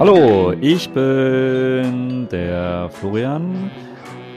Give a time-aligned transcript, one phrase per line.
[0.00, 3.70] Hallo, ich bin der Florian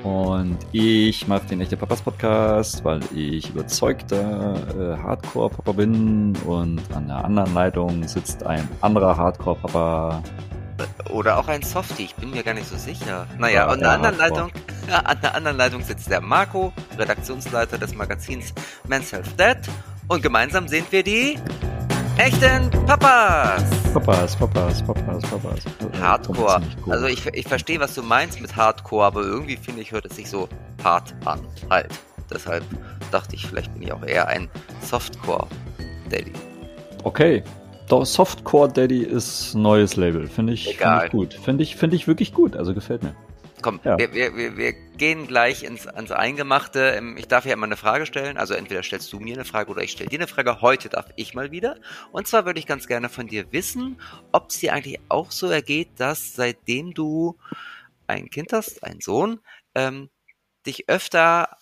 [0.04, 7.08] und ich mache den Echte Papas Podcast, weil ich überzeugter äh, Hardcore-Papa bin und an
[7.08, 10.22] der anderen Leitung sitzt ein anderer Hardcore-Papa.
[11.12, 13.26] Oder auch ein Softie, ich bin mir gar nicht so sicher.
[13.38, 14.52] Naja, an der, anderen Leitung,
[14.90, 18.54] ja, an der anderen Leitung sitzt der Marco, Redaktionsleiter des Magazins
[18.90, 19.60] Men's Health Dead.
[20.10, 21.40] Und gemeinsam sind wir die
[22.18, 23.64] echten Papas.
[23.94, 25.60] Papas, Papas, Papas, Papas.
[26.00, 26.62] Hardcore.
[26.90, 30.16] Also ich, ich verstehe, was du meinst mit Hardcore, aber irgendwie finde ich, hört es
[30.16, 30.48] sich so
[30.84, 31.40] hart an.
[31.70, 31.92] Halt.
[32.32, 32.64] Deshalb
[33.12, 34.50] dachte ich, vielleicht bin ich auch eher ein
[34.82, 36.34] Softcore-Daddy.
[37.04, 37.44] Okay.
[38.04, 40.28] Softcore Daddy ist neues Label.
[40.28, 41.34] Finde ich, find ich gut.
[41.34, 42.56] Finde ich, find ich wirklich gut.
[42.56, 43.14] Also gefällt mir.
[43.64, 43.98] Komm, ja.
[43.98, 46.92] wir, wir, wir gehen gleich ins, ans Eingemachte.
[46.92, 48.38] Ähm, ich darf ja immer eine Frage stellen.
[48.38, 50.62] Also entweder stellst du mir eine Frage oder ich stelle dir eine Frage.
[50.62, 51.78] Heute darf ich mal wieder.
[52.12, 54.00] Und zwar würde ich ganz gerne von dir wissen,
[54.32, 57.38] ob es dir eigentlich auch so ergeht, dass seitdem du
[58.06, 59.40] ein Kind hast, einen Sohn,
[59.76, 60.10] ähm,
[60.66, 61.58] dich öfter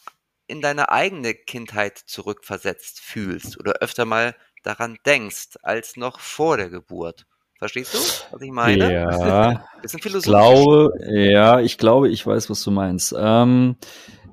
[0.48, 6.70] in deine eigene Kindheit zurückversetzt fühlst oder öfter mal daran denkst als noch vor der
[6.70, 7.26] Geburt.
[7.62, 8.00] Verstehst du,
[8.32, 8.92] was ich meine?
[8.92, 9.64] Ja.
[9.84, 13.16] Das ist Ich glaube, ja, ich glaube, ich weiß, was du meinst.
[13.16, 13.76] Ähm,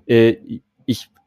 [0.07, 0.61] äh,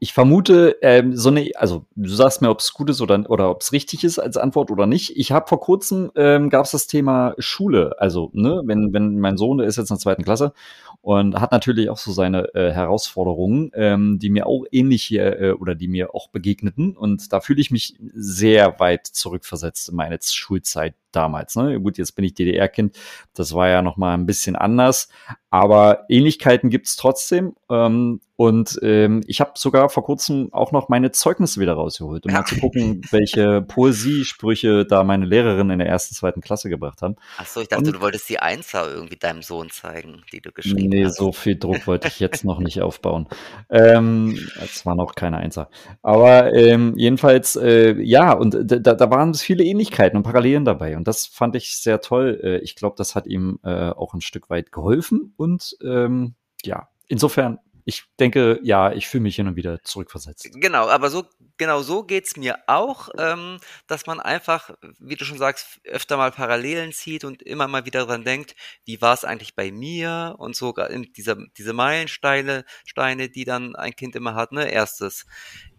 [0.02, 3.50] ich, vermute, ähm, so eine, also du sagst mir, ob es gut ist oder, oder
[3.50, 5.16] ob es richtig ist als Antwort oder nicht.
[5.16, 7.94] Ich habe vor kurzem ähm, gab es das Thema Schule.
[7.98, 10.54] Also, ne, wenn, wenn mein Sohn, der ist jetzt in der zweiten Klasse
[11.02, 15.52] und hat natürlich auch so seine äh, Herausforderungen, ähm, die mir auch ähnlich hier äh,
[15.52, 16.96] oder die mir auch begegneten.
[16.96, 21.56] Und da fühle ich mich sehr weit zurückversetzt in meine Schulzeit damals.
[21.56, 21.80] Ne?
[21.80, 22.96] Gut, jetzt bin ich DDR-Kind,
[23.34, 25.08] das war ja noch mal ein bisschen anders,
[25.52, 27.54] aber Ähnlichkeiten gibt's trotzdem.
[27.70, 32.32] Ähm, und ähm, ich habe sogar vor kurzem auch noch meine Zeugnisse wieder rausgeholt, um
[32.32, 32.38] ja.
[32.38, 37.16] mal zu gucken, welche Poesiesprüche da meine Lehrerin in der ersten, zweiten Klasse gebracht haben.
[37.36, 40.52] Ach so, ich dachte, und, du wolltest die Einser irgendwie deinem Sohn zeigen, die du
[40.52, 41.20] geschrieben nee, hast.
[41.20, 43.28] Nee, so viel Druck wollte ich jetzt noch nicht aufbauen.
[43.68, 45.68] Ähm, es war noch keine Einser.
[46.00, 50.96] Aber ähm, jedenfalls, äh, ja, und da, da waren viele Ähnlichkeiten und Parallelen dabei.
[50.96, 52.40] Und das fand ich sehr toll.
[52.42, 55.34] Äh, ich glaube, das hat ihm äh, auch ein Stück weit geholfen.
[55.42, 60.48] Und ähm, ja, insofern, ich denke, ja, ich fühle mich hin und wieder zurückversetzt.
[60.54, 61.24] Genau, aber so
[61.56, 63.58] genau so geht's mir auch, ähm,
[63.88, 64.70] dass man einfach,
[65.00, 68.54] wie du schon sagst, öfter mal Parallelen zieht und immer mal wieder dran denkt,
[68.84, 73.96] wie war es eigentlich bei mir und sogar dieser, diese Meilensteine, Steine, die dann ein
[73.96, 74.70] Kind immer hat, ne?
[74.70, 75.26] Erstes,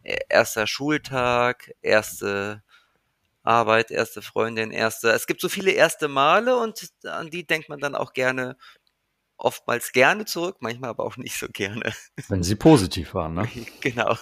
[0.04, 2.64] äh, erster Schultag, erste
[3.44, 5.10] Arbeit, erste Freundin, erste.
[5.12, 8.58] Es gibt so viele erste Male und an die denkt man dann auch gerne,
[9.44, 11.94] oftmals gerne zurück, manchmal aber auch nicht so gerne.
[12.30, 13.50] Wenn sie positiv waren, ne?
[13.82, 14.18] Genau.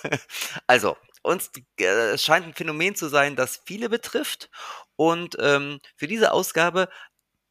[0.68, 4.50] Also, uns äh, scheint ein Phänomen zu sein, das viele betrifft.
[4.96, 6.90] Und ähm, für diese Ausgabe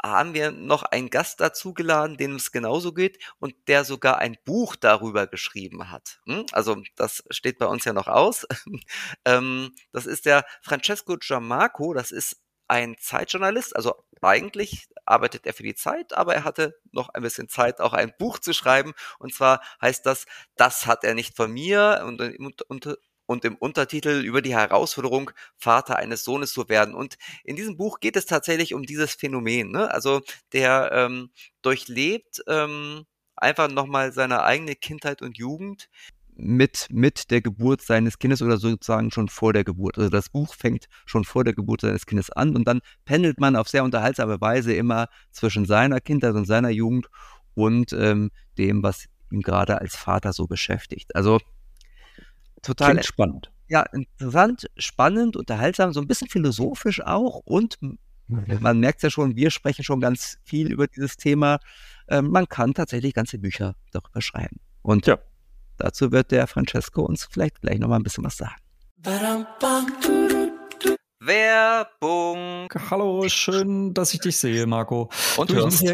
[0.02, 4.36] haben wir noch einen Gast dazu geladen, dem es genauso geht und der sogar ein
[4.44, 6.20] Buch darüber geschrieben hat.
[6.26, 6.46] Hm?
[6.52, 8.46] Also das steht bei uns ja noch aus.
[9.26, 15.64] Ähm, das ist der Francesco Giammarco, das ist ein Zeitjournalist, also eigentlich arbeitet er für
[15.64, 18.94] die Zeit, aber er hatte noch ein bisschen Zeit, auch ein Buch zu schreiben.
[19.18, 20.26] Und zwar heißt das,
[20.56, 25.30] das hat er nicht von mir und, und, und und im Untertitel über die Herausforderung,
[25.56, 26.96] Vater eines Sohnes zu werden.
[26.96, 29.70] Und in diesem Buch geht es tatsächlich um dieses Phänomen.
[29.70, 29.88] Ne?
[29.88, 31.30] Also der ähm,
[31.62, 33.06] durchlebt ähm,
[33.36, 35.88] einfach nochmal seine eigene Kindheit und Jugend
[36.40, 39.98] mit, mit der Geburt seines Kindes oder sozusagen schon vor der Geburt.
[39.98, 43.56] Also das Buch fängt schon vor der Geburt seines Kindes an und dann pendelt man
[43.56, 47.08] auf sehr unterhaltsame Weise immer zwischen seiner Kindheit und seiner Jugend
[47.54, 51.14] und ähm, dem, was ihn gerade als Vater so beschäftigt.
[51.14, 51.40] Also
[52.62, 53.52] total Klingt spannend.
[53.68, 57.78] Ja, interessant, spannend, unterhaltsam, so ein bisschen philosophisch auch und
[58.60, 61.58] man merkt ja schon, wir sprechen schon ganz viel über dieses Thema.
[62.08, 64.60] Ähm, man kann tatsächlich ganze Bücher darüber schreiben.
[64.82, 65.18] Und ja.
[65.80, 68.54] Dazu wird der Francesco uns vielleicht gleich nochmal ein bisschen was sagen.
[71.20, 72.68] Werbung.
[72.90, 75.10] Hallo, schön, dass ich dich sehe, Marco.
[75.36, 75.84] Und du hörst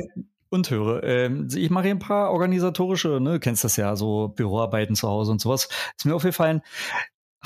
[0.50, 1.02] und höre.
[1.02, 5.32] Ähm, ich mache hier ein paar organisatorische, ne, kennst das ja, so Büroarbeiten zu Hause
[5.32, 5.68] und sowas.
[5.96, 6.62] Ist mir aufgefallen,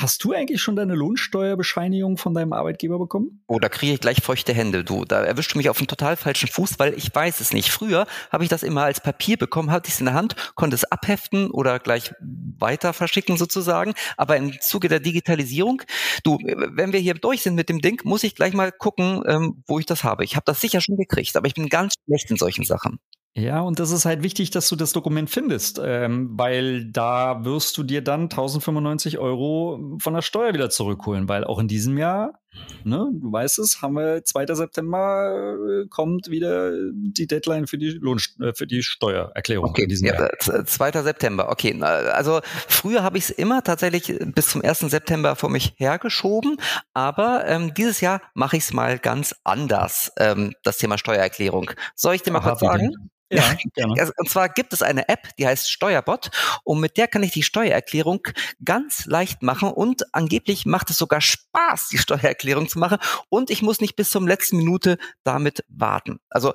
[0.00, 3.43] Hast du eigentlich schon deine Lohnsteuerbescheinigung von deinem Arbeitgeber bekommen?
[3.47, 5.05] Oh, da kriege ich gleich feuchte Hände, du.
[5.05, 7.69] Da erwischst du mich auf einen total falschen Fuß, weil ich weiß es nicht.
[7.69, 10.75] Früher habe ich das immer als Papier bekommen, hatte ich es in der Hand, konnte
[10.75, 13.93] es abheften oder gleich weiter verschicken sozusagen.
[14.17, 15.82] Aber im Zuge der Digitalisierung,
[16.25, 19.62] du, wenn wir hier durch sind mit dem Ding, muss ich gleich mal gucken, ähm,
[19.67, 20.25] wo ich das habe.
[20.25, 23.00] Ich habe das sicher schon gekriegt, aber ich bin ganz schlecht in solchen Sachen.
[23.37, 27.79] Ja, und das ist halt wichtig, dass du das Dokument findest, ähm, weil da wirst
[27.79, 32.41] du dir dann 1095 Euro von der Steuer wieder zurückholen, weil auch in diesem Jahr
[32.82, 34.55] Ne, du weißt es, haben wir 2.
[34.55, 39.88] September äh, kommt wieder die Deadline für die Lohn, äh, für die Steuererklärung okay, in
[39.88, 40.67] diesem ja, Jahr.
[40.67, 41.02] 2.
[41.02, 41.81] September, okay.
[41.82, 44.81] Also früher habe ich es immer tatsächlich bis zum 1.
[44.81, 46.56] September vor mich hergeschoben,
[46.93, 51.70] aber ähm, dieses Jahr mache ich es mal ganz anders, ähm, das Thema Steuererklärung.
[51.94, 53.11] Soll ich dir mal Aha, kurz sagen?
[53.32, 53.94] Ja, gerne.
[54.19, 56.31] Und zwar gibt es eine App, die heißt Steuerbot
[56.64, 58.26] und mit der kann ich die Steuererklärung
[58.64, 62.99] ganz leicht machen und angeblich macht es sogar Spaß, die Steuererklärung zu machen
[63.29, 66.21] und ich muss nicht bis zum letzten Minute damit warten.
[66.29, 66.55] Also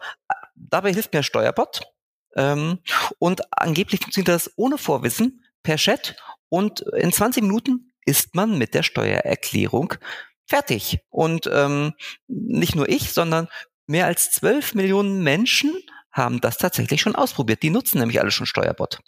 [0.56, 1.82] dabei hilft mir Steuerbot
[2.36, 2.80] ähm,
[3.20, 6.16] und angeblich funktioniert das ohne Vorwissen per Chat
[6.50, 9.96] und in 20 Minuten ist man mit der Steuererklärung
[10.48, 11.00] fertig.
[11.10, 11.94] Und ähm,
[12.28, 13.48] nicht nur ich, sondern
[13.88, 15.74] mehr als 12 Millionen Menschen
[16.12, 17.62] haben das tatsächlich schon ausprobiert.
[17.64, 19.00] Die nutzen nämlich alle schon Steuerbot.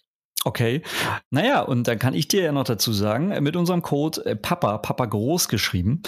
[0.43, 0.81] Okay.
[1.29, 4.77] Naja, und dann kann ich dir ja noch dazu sagen, mit unserem Code äh, Papa,
[4.77, 6.01] Papa groß geschrieben,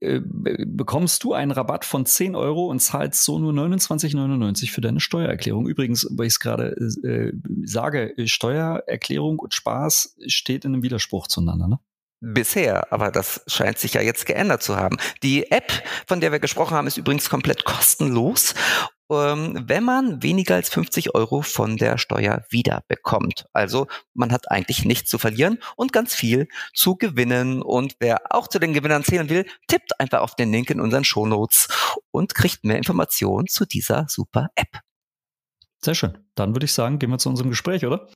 [0.00, 5.00] äh, bekommst du einen Rabatt von 10 Euro und zahlst so nur 29,99 für deine
[5.00, 5.66] Steuererklärung.
[5.66, 7.32] Übrigens, weil ich es gerade äh,
[7.64, 11.78] sage, Steuererklärung und Spaß steht in einem Widerspruch zueinander, ne?
[12.20, 14.96] Bisher, aber das scheint sich ja jetzt geändert zu haben.
[15.22, 15.70] Die App,
[16.06, 18.54] von der wir gesprochen haben, ist übrigens komplett kostenlos
[19.08, 23.46] wenn man weniger als 50 Euro von der Steuer wiederbekommt.
[23.52, 27.62] Also man hat eigentlich nichts zu verlieren und ganz viel zu gewinnen.
[27.62, 31.04] Und wer auch zu den Gewinnern zählen will, tippt einfach auf den Link in unseren
[31.04, 31.68] Shownotes
[32.10, 34.80] und kriegt mehr Informationen zu dieser super App.
[35.84, 36.18] Sehr schön.
[36.34, 38.08] Dann würde ich sagen, gehen wir zu unserem Gespräch, oder?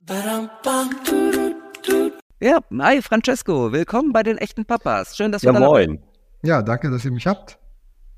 [2.41, 5.15] Ja, hi Francesco, willkommen bei den echten Papas.
[5.15, 6.03] Schön, dass du ja, da moin.
[6.43, 7.60] Ja, danke, dass ihr mich habt.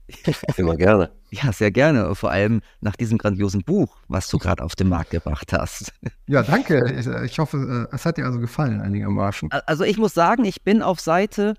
[0.57, 1.11] Immer gerne.
[1.31, 2.13] Ja, sehr gerne.
[2.15, 5.93] Vor allem nach diesem grandiosen Buch, was du gerade auf den Markt gebracht hast.
[6.27, 7.23] Ja, danke.
[7.25, 9.49] Ich hoffe, äh, es hat dir also gefallen einigermaßen.
[9.65, 11.55] Also ich muss sagen, ich bin auf Seite,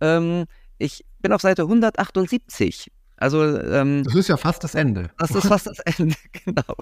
[0.00, 0.44] ähm,
[0.78, 2.90] ich bin auf Seite 178.
[3.16, 5.10] Also ähm, das ist ja fast das Ende.
[5.18, 6.76] Das ist fast das Ende, genau.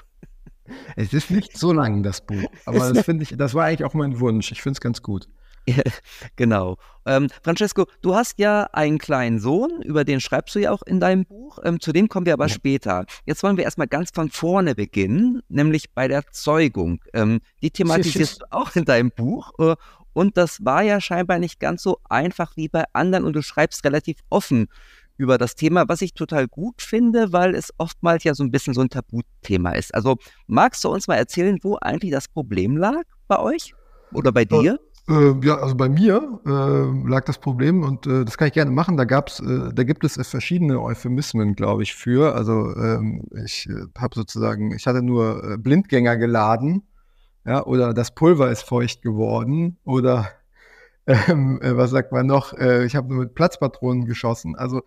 [0.97, 2.43] Es ist nicht so lang, das Buch.
[2.65, 4.51] Aber das finde ich, das war eigentlich auch mein Wunsch.
[4.51, 5.29] Ich finde es ganz gut.
[6.37, 6.77] genau.
[7.07, 11.01] Ähm, Francesco, du hast ja einen kleinen Sohn, über den schreibst du ja auch in
[11.01, 11.59] deinem Buch.
[11.63, 12.55] Ähm, zu dem kommen wir aber ja.
[12.55, 13.05] später.
[13.27, 17.01] Jetzt wollen wir erstmal ganz von vorne beginnen, nämlich bei der Zeugung.
[17.13, 19.53] Ähm, die thematisierst du auch in deinem Buch.
[19.59, 19.77] Äh,
[20.13, 23.85] und das war ja scheinbar nicht ganz so einfach wie bei anderen und du schreibst
[23.85, 24.69] relativ offen
[25.17, 28.75] über das Thema, was ich total gut finde, weil es oftmals ja so ein bisschen
[28.75, 29.95] so ein Tabuthema ist.
[29.95, 33.75] Also magst du uns mal erzählen, wo eigentlich das Problem lag bei euch
[34.13, 34.79] oder bei dir?
[35.09, 38.71] Äh, ja, also bei mir äh, lag das Problem und äh, das kann ich gerne
[38.71, 38.97] machen.
[38.97, 42.35] Da gab's, äh, da gibt es verschiedene Euphemismen, glaube ich, für.
[42.35, 46.83] Also ähm, ich äh, habe sozusagen, ich hatte nur äh, Blindgänger geladen,
[47.45, 50.31] ja, oder das Pulver ist feucht geworden oder
[51.07, 52.55] ähm, was sagt man noch?
[52.55, 54.57] ich habe nur mit Platzpatronen geschossen.
[54.57, 54.83] Also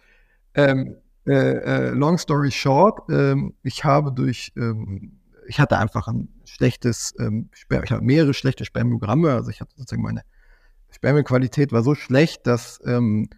[0.56, 7.50] ähm, long story short, ähm, ich habe durch ähm, ich hatte einfach ein schlechtes, ähm,
[7.54, 10.24] ich hatte mehrere schlechte Spermiogramme, also ich hatte sozusagen meine
[10.90, 13.30] Spermienqualität war so schlecht, dass, ähm,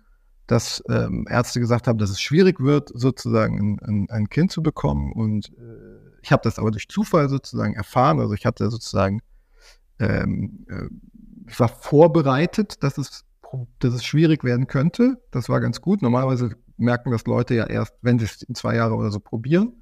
[0.47, 4.63] dass ähm, Ärzte gesagt haben, dass es schwierig wird, sozusagen ein, ein, ein Kind zu
[4.63, 5.11] bekommen.
[5.13, 8.19] Und äh, ich habe das aber durch Zufall sozusagen erfahren.
[8.19, 9.21] Also ich hatte sozusagen,
[9.99, 10.87] ähm, äh,
[11.47, 13.25] ich war vorbereitet, dass es,
[13.79, 15.21] dass es schwierig werden könnte.
[15.31, 16.01] Das war ganz gut.
[16.01, 19.81] Normalerweise merken das Leute ja erst, wenn sie es in zwei Jahre oder so probieren.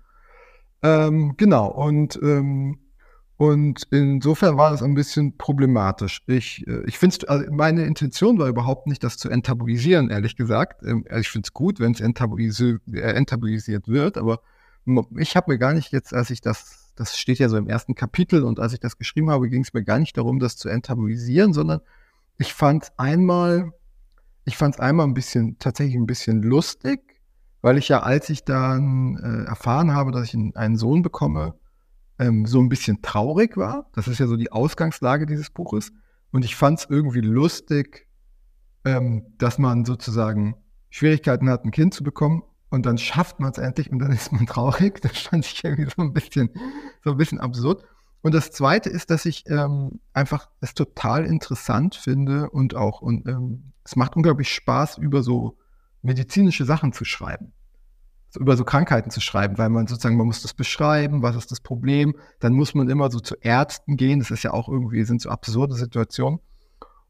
[0.81, 2.79] Ähm, genau, und, ähm,
[3.37, 6.23] und insofern war das ein bisschen problematisch.
[6.25, 10.83] Ich, äh, ich finde also meine Intention war überhaupt nicht, das zu enttabuisieren, ehrlich gesagt.
[10.83, 14.41] Ähm, also ich finde es gut, wenn es äh, enttabuisiert wird, aber
[15.17, 17.93] ich habe mir gar nicht jetzt, als ich das, das steht ja so im ersten
[17.93, 20.69] Kapitel und als ich das geschrieben habe, ging es mir gar nicht darum, das zu
[20.69, 21.81] enttabuisieren, sondern
[22.39, 23.71] ich fand einmal,
[24.45, 27.01] ich fand es einmal ein bisschen, tatsächlich ein bisschen lustig,
[27.61, 31.53] weil ich ja, als ich dann äh, erfahren habe, dass ich einen Sohn bekomme,
[32.19, 33.89] ähm, so ein bisschen traurig war.
[33.93, 35.91] Das ist ja so die Ausgangslage dieses Buches.
[36.31, 38.07] Und ich fand es irgendwie lustig,
[38.85, 40.55] ähm, dass man sozusagen
[40.89, 44.31] Schwierigkeiten hat, ein Kind zu bekommen und dann schafft man es endlich und dann ist
[44.31, 45.01] man traurig.
[45.01, 46.49] Das fand ich irgendwie so ein bisschen,
[47.03, 47.83] so ein bisschen absurd.
[48.21, 53.27] Und das Zweite ist, dass ich ähm, einfach es total interessant finde und auch und
[53.27, 55.57] ähm, es macht unglaublich Spaß über so
[56.01, 57.53] medizinische Sachen zu schreiben.
[58.39, 61.59] Über so Krankheiten zu schreiben, weil man sozusagen, man muss das beschreiben, was ist das
[61.59, 65.21] Problem, dann muss man immer so zu Ärzten gehen, das ist ja auch irgendwie, sind
[65.21, 66.39] so absurde Situationen.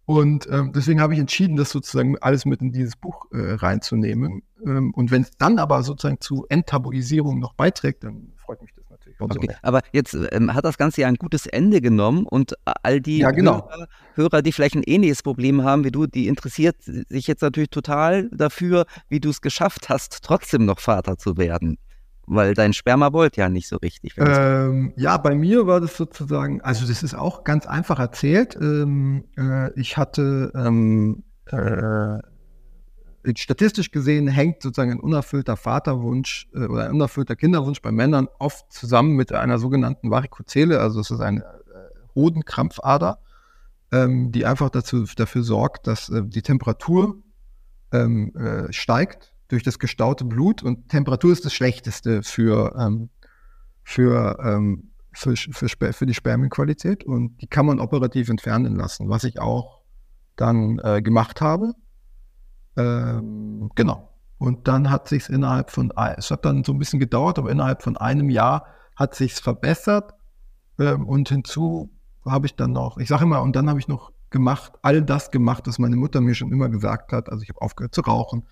[0.05, 4.41] Und ähm, deswegen habe ich entschieden, das sozusagen alles mit in dieses Buch äh, reinzunehmen.
[4.65, 8.76] Ähm, und wenn es dann aber sozusagen zu Enttabuisierung noch beiträgt, dann freut mich das
[9.19, 13.19] Okay, aber jetzt ähm, hat das Ganze ja ein gutes Ende genommen und all die
[13.19, 13.67] ja, genau.
[13.69, 17.69] Hörer, Hörer, die vielleicht ein ähnliches Problem haben wie du, die interessiert sich jetzt natürlich
[17.69, 21.77] total dafür, wie du es geschafft hast, trotzdem noch Vater zu werden.
[22.29, 24.15] Weil dein Sperma wollte ja nicht so richtig.
[24.17, 28.57] Ähm, ja, bei mir war das sozusagen, also das ist auch ganz einfach erzählt.
[28.59, 32.19] Ähm, äh, ich hatte ähm, äh,
[33.36, 38.72] statistisch gesehen hängt sozusagen ein unerfüllter Vaterwunsch äh, oder ein unerfüllter Kinderwunsch bei Männern oft
[38.72, 41.46] zusammen mit einer sogenannten Varikozele, also es ist eine äh,
[42.15, 43.19] Hodenkrampfader,
[43.91, 47.17] ähm, die einfach dazu, dafür sorgt, dass äh, die Temperatur
[47.91, 53.10] ähm, äh, steigt durch das gestaute Blut und Temperatur ist das Schlechteste für, ähm,
[53.84, 59.24] für, ähm, für, für, für, die Spermienqualität und die kann man operativ entfernen lassen, was
[59.24, 59.81] ich auch
[60.36, 61.74] dann äh, gemacht habe.
[62.77, 64.10] Ähm, genau.
[64.38, 67.81] Und dann hat sich innerhalb von, es hat dann so ein bisschen gedauert, aber innerhalb
[67.81, 70.13] von einem Jahr hat sich verbessert.
[70.79, 71.89] Ähm, und hinzu
[72.24, 75.31] habe ich dann noch, ich sage immer, und dann habe ich noch gemacht, all das
[75.31, 77.29] gemacht, was meine Mutter mir schon immer gesagt hat.
[77.29, 78.46] Also ich habe aufgehört zu rauchen,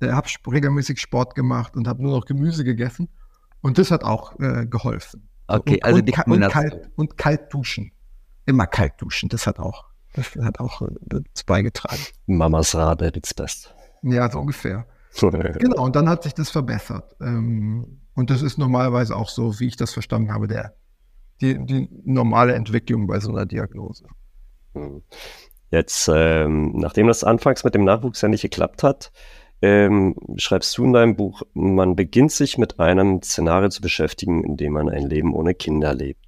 [0.00, 3.08] äh, habe regelmäßig Sport gemacht und habe nur noch Gemüse gegessen.
[3.62, 5.28] Und das hat auch äh, geholfen.
[5.48, 7.92] Okay, und, also und, die und, kalt, und kalt duschen.
[8.46, 12.02] Immer kalt duschen, das hat auch das hat auch dazu beigetragen.
[12.26, 13.74] Mamas at its best.
[14.02, 14.86] Ja, so ungefähr.
[15.58, 17.16] genau, und dann hat sich das verbessert.
[17.20, 20.74] Ähm, und das ist normalerweise auch so, wie ich das verstanden habe, der,
[21.40, 24.06] die, die normale Entwicklung bei so einer Diagnose.
[24.74, 25.02] Hm.
[25.70, 29.10] Jetzt, ähm, nachdem das anfangs mit dem Nachwuchs ja nicht geklappt hat,
[29.62, 34.56] ähm, schreibst du in deinem Buch, man beginnt sich mit einem Szenario zu beschäftigen, in
[34.56, 36.21] dem man ein Leben ohne Kinder lebt.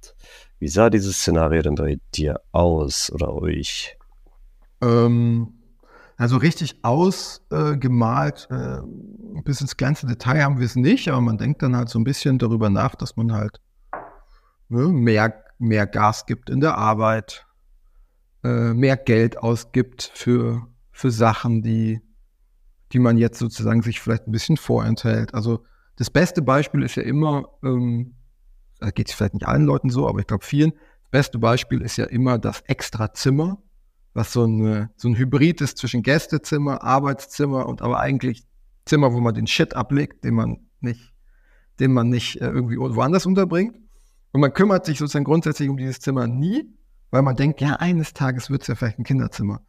[0.59, 3.97] Wie sah dieses Szenario denn bei dir aus oder euch?
[4.81, 5.53] Ähm,
[6.17, 8.77] also richtig ausgemalt, äh,
[9.43, 12.05] bis ins kleinste Detail haben wir es nicht, aber man denkt dann halt so ein
[12.05, 13.59] bisschen darüber nach, dass man halt
[14.69, 17.45] ne, mehr, mehr Gas gibt in der Arbeit,
[18.43, 22.01] äh, mehr Geld ausgibt für, für Sachen, die,
[22.93, 25.33] die man jetzt sozusagen sich vielleicht ein bisschen vorenthält.
[25.33, 25.65] Also
[25.97, 28.14] das beste Beispiel ist ja immer, ähm,
[28.79, 30.71] da geht es vielleicht nicht allen Leuten so, aber ich glaube vielen.
[30.71, 33.61] Das beste Beispiel ist ja immer das Extrazimmer,
[34.13, 38.43] was so, eine, so ein Hybrid ist zwischen Gästezimmer, Arbeitszimmer und aber eigentlich
[38.85, 41.13] Zimmer, wo man den Shit ablegt, den man nicht,
[41.79, 43.77] den man nicht äh, irgendwie woanders unterbringt.
[44.31, 46.73] Und man kümmert sich sozusagen grundsätzlich um dieses Zimmer nie,
[47.09, 49.61] weil man denkt, ja, eines Tages wird es ja vielleicht ein Kinderzimmer.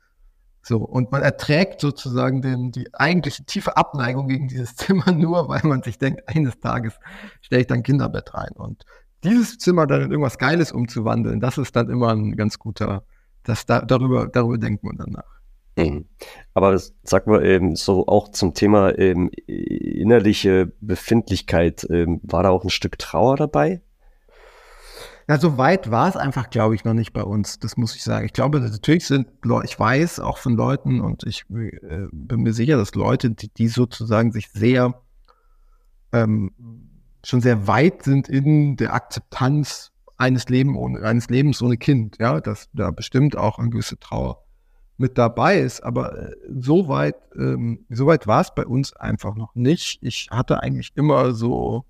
[0.68, 5.61] So, und man erträgt sozusagen den, die eigentliche tiefe Abneigung gegen dieses Zimmer nur, weil
[5.62, 6.99] man sich denkt, eines Tages
[7.40, 8.50] stelle ich dann Kinderbett rein.
[8.56, 8.85] Und
[9.23, 13.04] dieses Zimmer dann in irgendwas Geiles umzuwandeln, das ist dann immer ein ganz guter,
[13.44, 15.40] das da, darüber, darüber denkt man dann nach.
[15.76, 16.06] Mhm.
[16.52, 21.87] Aber das sagt man eben so auch zum Thema ähm, innerliche Befindlichkeit.
[21.90, 23.82] Ähm, war da auch ein Stück Trauer dabei?
[25.28, 27.59] Ja, so weit war es einfach, glaube ich, noch nicht bei uns.
[27.59, 28.26] Das muss ich sagen.
[28.26, 29.26] Ich glaube, natürlich sind
[29.64, 33.66] ich weiß auch von Leuten und ich äh, bin mir sicher, dass Leute, die, die
[33.66, 35.02] sozusagen sich sehr,
[36.12, 36.52] ähm,
[37.25, 42.40] schon sehr weit sind in der Akzeptanz eines, Leben ohne, eines Lebens ohne Kind, ja,
[42.40, 44.45] dass da bestimmt auch eine gewisse Trauer
[44.97, 45.83] mit dabei ist.
[45.83, 49.99] Aber äh, so weit, ähm, so weit war es bei uns einfach noch nicht.
[50.02, 51.85] Ich hatte eigentlich immer so,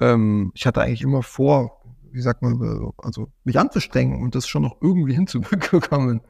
[0.00, 1.80] ähm, ich hatte eigentlich immer vor,
[2.16, 6.22] wie sagt man, also mich anzustrengen und das schon noch irgendwie hinzubekommen.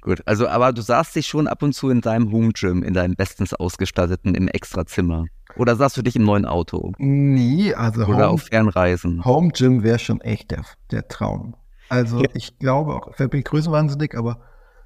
[0.00, 2.94] Gut, also aber du saßt dich schon ab und zu in deinem Home Gym, in
[2.94, 5.24] deinem bestens ausgestatteten, im Extrazimmer.
[5.56, 6.92] Oder saßt du dich im neuen Auto?
[6.98, 9.24] Nee, also Oder Home, auf Fernreisen.
[9.24, 11.56] Home Gym wäre schon echt der, der Traum.
[11.88, 12.28] Also ja.
[12.34, 14.40] ich glaube auch, ich bin größenwahnsinnig, aber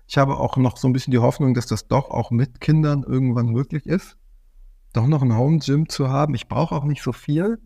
[0.06, 3.02] ich habe auch noch so ein bisschen die Hoffnung, dass das doch auch mit Kindern
[3.02, 4.16] irgendwann möglich ist.
[4.94, 6.34] Doch noch ein Home Gym zu haben.
[6.34, 7.58] Ich brauche auch nicht so viel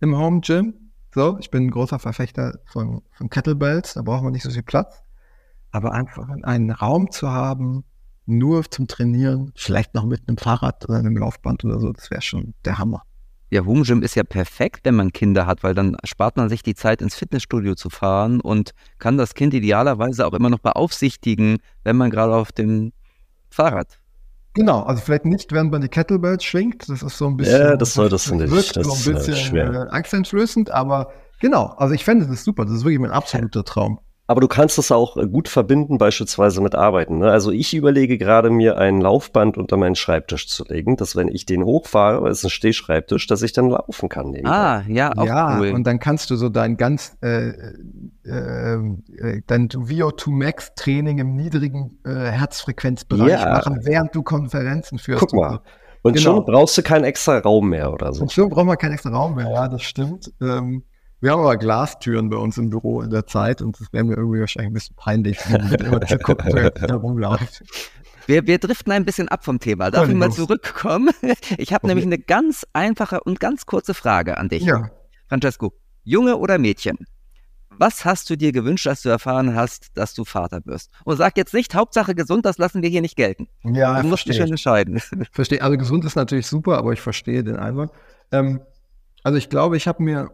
[0.00, 0.85] im Home Gym.
[1.16, 4.62] So, ich bin ein großer Verfechter von, von Kettlebells, da braucht man nicht so viel
[4.62, 5.02] Platz.
[5.70, 7.84] Aber einfach einen Raum zu haben,
[8.26, 12.20] nur zum Trainieren, vielleicht noch mit einem Fahrrad oder einem Laufband oder so, das wäre
[12.20, 13.02] schon der Hammer.
[13.48, 16.62] Ja, Home Gym ist ja perfekt, wenn man Kinder hat, weil dann spart man sich
[16.62, 21.60] die Zeit, ins Fitnessstudio zu fahren und kann das Kind idealerweise auch immer noch beaufsichtigen,
[21.82, 22.92] wenn man gerade auf dem
[23.48, 24.00] Fahrrad
[24.56, 26.88] Genau, also vielleicht nicht, während man die Kettlebells schwingt.
[26.88, 27.60] Das ist so ein bisschen.
[27.60, 28.50] Ja, das soll das, das nicht.
[28.50, 29.70] Wirkt das so ein bisschen schwer.
[29.70, 31.74] Äh, angsteinflößend, aber genau.
[31.76, 32.64] Also ich fände das super.
[32.64, 34.00] Das ist wirklich mein absoluter Traum.
[34.28, 37.18] Aber du kannst das auch äh, gut verbinden, beispielsweise mit Arbeiten.
[37.18, 37.30] Ne?
[37.30, 41.46] Also ich überlege gerade, mir ein Laufband unter meinen Schreibtisch zu legen, dass wenn ich
[41.46, 44.34] den hochfahre, weil es ein Stehschreibtisch, dass ich dann laufen kann.
[44.44, 45.70] Ah, ja, auch ja, cool.
[45.70, 47.50] Und dann kannst du so dein ganz äh,
[48.24, 53.50] äh, äh dein VO2 Max Training im niedrigen äh, Herzfrequenzbereich ja.
[53.50, 55.20] machen, während du Konferenzen führst.
[55.20, 55.60] Guck mal.
[56.02, 56.36] Und genau.
[56.36, 58.22] schon brauchst du keinen extra Raum mehr oder so.
[58.22, 60.32] Und schon braucht man keinen extra Raum mehr, ja, das stimmt.
[60.40, 60.84] Ähm,
[61.20, 64.16] wir haben aber Glastüren bei uns im Büro in der Zeit und das wäre mir
[64.16, 65.38] irgendwie wahrscheinlich ein bisschen peinlich,
[66.22, 67.62] gucken, wer da rumläuft.
[68.26, 69.90] Wir, wir driften ein bisschen ab vom Thema.
[69.90, 71.10] Darf ich mal zurückkommen?
[71.58, 71.88] Ich habe okay.
[71.88, 74.64] nämlich eine ganz einfache und ganz kurze Frage an dich.
[74.64, 74.90] Ja.
[75.28, 76.98] Francesco, Junge oder Mädchen?
[77.78, 80.90] Was hast du dir gewünscht, als du erfahren hast, dass du Vater wirst?
[81.04, 83.48] Und sag jetzt nicht, Hauptsache gesund, das lassen wir hier nicht gelten.
[83.64, 85.00] Ja, du musst dich schon entscheiden.
[85.32, 85.62] Verstehe.
[85.62, 87.90] Also gesund ist natürlich super, aber ich verstehe den Einwand.
[88.32, 88.60] Ähm,
[89.22, 90.30] also ich glaube, ich habe mir,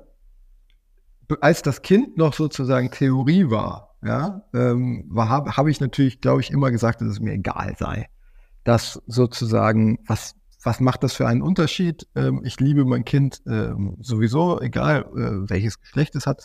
[1.41, 6.51] als das Kind noch sozusagen Theorie war, ja, ähm, habe hab ich natürlich, glaube ich,
[6.51, 8.09] immer gesagt, dass es mir egal sei.
[8.65, 12.09] Dass sozusagen, was, was macht das für einen Unterschied?
[12.15, 16.43] Ähm, ich liebe mein Kind ähm, sowieso, egal äh, welches Geschlecht es hat.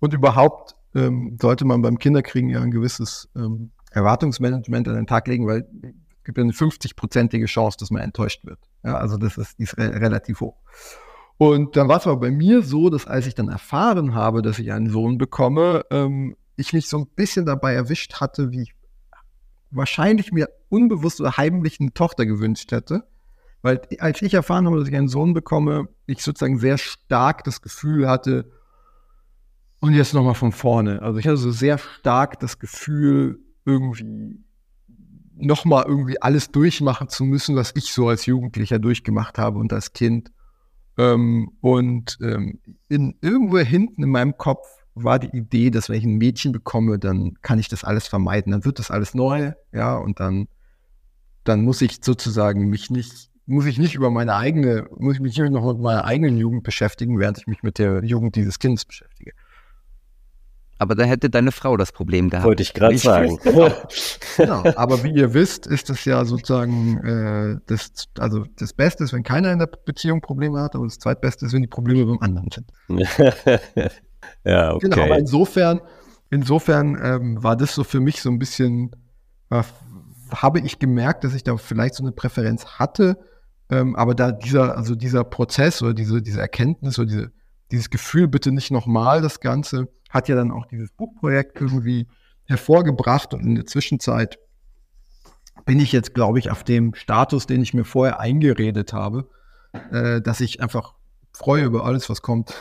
[0.00, 5.28] Und überhaupt ähm, sollte man beim Kinderkriegen ja ein gewisses ähm, Erwartungsmanagement an den Tag
[5.28, 8.58] legen, weil es gibt ja eine 50-prozentige Chance, dass man enttäuscht wird.
[8.82, 10.56] Ja, also das ist, ist re relativ hoch.
[11.36, 14.58] Und dann war es aber bei mir so, dass als ich dann erfahren habe, dass
[14.58, 18.74] ich einen Sohn bekomme, ähm, ich mich so ein bisschen dabei erwischt hatte, wie ich
[19.70, 23.04] wahrscheinlich mir unbewusst oder heimlich eine Tochter gewünscht hätte.
[23.62, 27.62] Weil als ich erfahren habe, dass ich einen Sohn bekomme, ich sozusagen sehr stark das
[27.62, 28.50] Gefühl hatte,
[29.84, 31.02] und jetzt nochmal von vorne.
[31.02, 34.40] Also ich hatte so sehr stark das Gefühl, irgendwie
[35.36, 39.92] nochmal irgendwie alles durchmachen zu müssen, was ich so als Jugendlicher durchgemacht habe und als
[39.92, 40.32] Kind.
[40.96, 46.04] Ähm, und ähm, in, irgendwo hinten in meinem Kopf war die Idee, dass wenn ich
[46.04, 48.52] ein Mädchen bekomme, dann kann ich das alles vermeiden.
[48.52, 50.46] Dann wird das alles neu, ja, und dann,
[51.42, 55.36] dann muss ich sozusagen mich nicht, muss ich nicht über meine eigene, muss ich mich
[55.36, 58.84] nicht noch mit meiner eigenen Jugend beschäftigen, während ich mich mit der Jugend dieses Kindes
[58.84, 59.32] beschäftige.
[60.78, 62.46] Aber da hätte deine Frau das Problem gehabt.
[62.46, 63.38] Wollte ich gerade sagen.
[64.36, 64.64] genau.
[64.76, 69.22] Aber wie ihr wisst, ist es ja sozusagen äh, das, also das Beste ist, wenn
[69.22, 72.48] keiner in der Beziehung Probleme hat, aber das Zweitbeste ist, wenn die Probleme beim anderen
[72.50, 72.72] sind.
[74.44, 74.88] ja, okay.
[74.88, 75.80] Genau, aber insofern,
[76.30, 78.90] insofern ähm, war das so für mich so ein bisschen,
[79.50, 79.62] äh,
[80.34, 83.16] habe ich gemerkt, dass ich da vielleicht so eine Präferenz hatte,
[83.70, 87.32] ähm, aber da dieser, also dieser Prozess oder diese, diese Erkenntnis oder diese,
[87.74, 92.06] dieses Gefühl, bitte nicht nochmal das Ganze, hat ja dann auch dieses Buchprojekt irgendwie
[92.46, 94.38] hervorgebracht und in der Zwischenzeit
[95.64, 99.28] bin ich jetzt, glaube ich, auf dem Status, den ich mir vorher eingeredet habe,
[99.90, 100.94] äh, dass ich einfach
[101.32, 102.54] freue über alles, was kommt.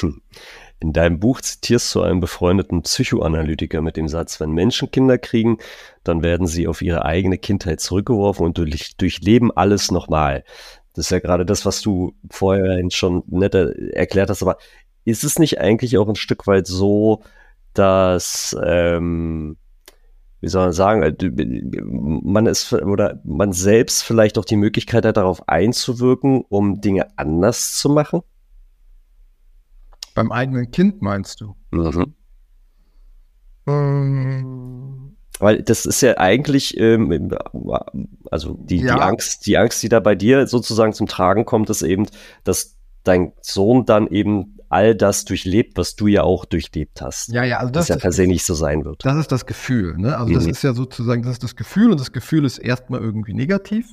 [0.00, 0.20] Hm.
[0.80, 5.58] In deinem Buch zitierst du einen befreundeten Psychoanalytiker mit dem Satz, wenn Menschen Kinder kriegen,
[6.02, 10.44] dann werden sie auf ihre eigene Kindheit zurückgeworfen und durch, durchleben alles nochmal.
[10.94, 14.58] Das ist ja gerade das, was du vorher schon netter erklärt hast, aber
[15.04, 17.22] ist es nicht eigentlich auch ein Stück weit so,
[17.74, 19.56] dass, ähm,
[20.40, 25.16] wie soll man sagen, äh, man ist oder man selbst vielleicht auch die Möglichkeit hat,
[25.16, 28.22] darauf einzuwirken, um Dinge anders zu machen?
[30.14, 31.56] Beim eigenen Kind meinst du?
[31.72, 32.14] Mhm.
[33.66, 35.03] Ähm.
[35.40, 37.36] Weil das ist ja eigentlich, ähm,
[38.30, 38.94] also die, ja.
[38.94, 42.06] die Angst, die Angst, die da bei dir sozusagen zum Tragen kommt, ist eben,
[42.44, 47.28] dass dein Sohn dann eben all das durchlebt, was du ja auch durchlebt hast.
[47.28, 49.04] Ja, ja, also das, das ja per se nicht so sein wird.
[49.04, 50.16] Das ist das Gefühl, ne?
[50.16, 50.34] Also mhm.
[50.34, 53.86] das ist ja sozusagen, das ist das Gefühl und das Gefühl ist erstmal irgendwie negativ,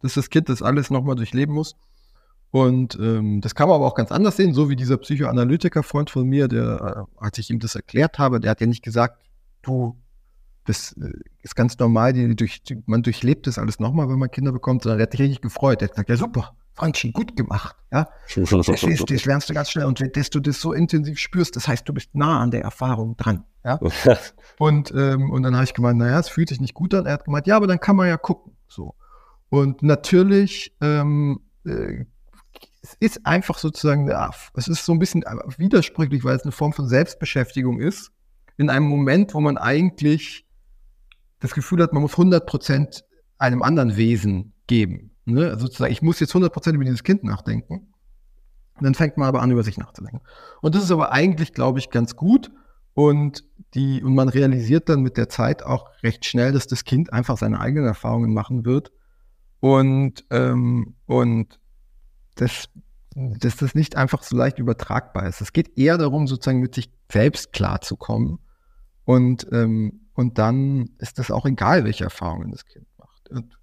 [0.00, 1.76] dass das Kind das alles nochmal durchleben muss.
[2.50, 6.26] Und ähm, das kann man aber auch ganz anders sehen, so wie dieser Psychoanalytiker-Freund von
[6.26, 9.22] mir, der, äh, als ich ihm das erklärt habe, der hat ja nicht gesagt,
[9.62, 9.96] du,
[10.64, 14.52] das äh, ist ganz normal, die, durch, man durchlebt das alles nochmal, wenn man Kinder
[14.52, 15.82] bekommt, sondern er hat sich richtig gefreut.
[15.82, 17.76] Er hat gesagt, ja super, Franchi, gut gemacht.
[17.92, 18.08] Ja?
[18.34, 19.86] Das, ist, das lernst du ganz schnell.
[19.86, 23.16] Und dass du das so intensiv spürst, das heißt, du bist nah an der Erfahrung
[23.16, 23.44] dran.
[23.64, 23.78] Ja?
[24.58, 27.06] und, ähm, und dann habe ich gemeint, naja, es fühlt sich nicht gut an.
[27.06, 28.56] Er hat gemeint, ja, aber dann kann man ja gucken.
[28.68, 28.94] So.
[29.48, 32.04] Und natürlich, ähm, äh,
[32.82, 35.22] es ist einfach sozusagen, ja, es ist so ein bisschen
[35.56, 38.10] widersprüchlich, weil es eine Form von Selbstbeschäftigung ist.
[38.56, 40.43] In einem Moment, wo man eigentlich
[41.40, 43.04] das Gefühl hat, man muss 100 Prozent
[43.38, 45.10] einem anderen Wesen geben.
[45.24, 45.50] Ne?
[45.50, 47.92] Also sozusagen, ich muss jetzt 100% über dieses Kind nachdenken.
[48.76, 50.20] Und dann fängt man aber an, über sich nachzudenken.
[50.60, 52.50] Und das ist aber eigentlich, glaube ich, ganz gut.
[52.92, 53.44] Und,
[53.74, 57.36] die, und man realisiert dann mit der Zeit auch recht schnell, dass das Kind einfach
[57.36, 58.92] seine eigenen Erfahrungen machen wird.
[59.60, 61.60] Und, ähm, und
[62.36, 62.68] das,
[63.14, 65.40] dass das nicht einfach so leicht übertragbar ist.
[65.40, 68.38] Es geht eher darum, sozusagen mit sich selbst klarzukommen.
[69.04, 73.28] Und, ähm, und dann ist das auch egal, welche Erfahrungen das Kind macht.
[73.30, 73.58] Und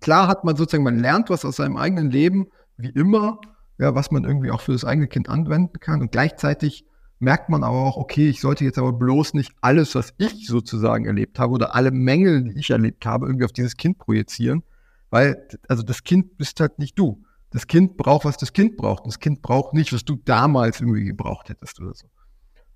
[0.00, 3.40] klar hat man sozusagen, man lernt was aus seinem eigenen Leben, wie immer,
[3.78, 6.00] ja, was man irgendwie auch für das eigene Kind anwenden kann.
[6.00, 6.84] Und gleichzeitig
[7.18, 11.06] merkt man aber auch, okay, ich sollte jetzt aber bloß nicht alles, was ich sozusagen
[11.06, 14.62] erlebt habe oder alle Mängel, die ich erlebt habe, irgendwie auf dieses Kind projizieren.
[15.10, 17.22] Weil, also das Kind bist halt nicht du.
[17.50, 19.06] Das Kind braucht, was das Kind braucht.
[19.06, 22.06] Das Kind braucht nicht, was du damals irgendwie gebraucht hättest oder so.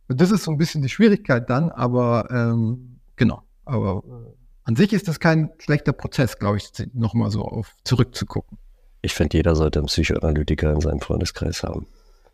[0.09, 3.43] Und das ist so ein bisschen die Schwierigkeit dann, aber ähm, genau.
[3.65, 8.59] Aber äh, an sich ist das kein schlechter Prozess, glaube ich, nochmal so auf zurückzugucken.
[9.03, 11.87] Ich finde, jeder sollte einen Psychoanalytiker in seinem Freundeskreis haben.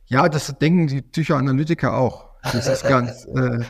[0.07, 2.31] Ja, das denken die Psychoanalytiker auch.
[2.43, 3.65] Das ist ganz, äh,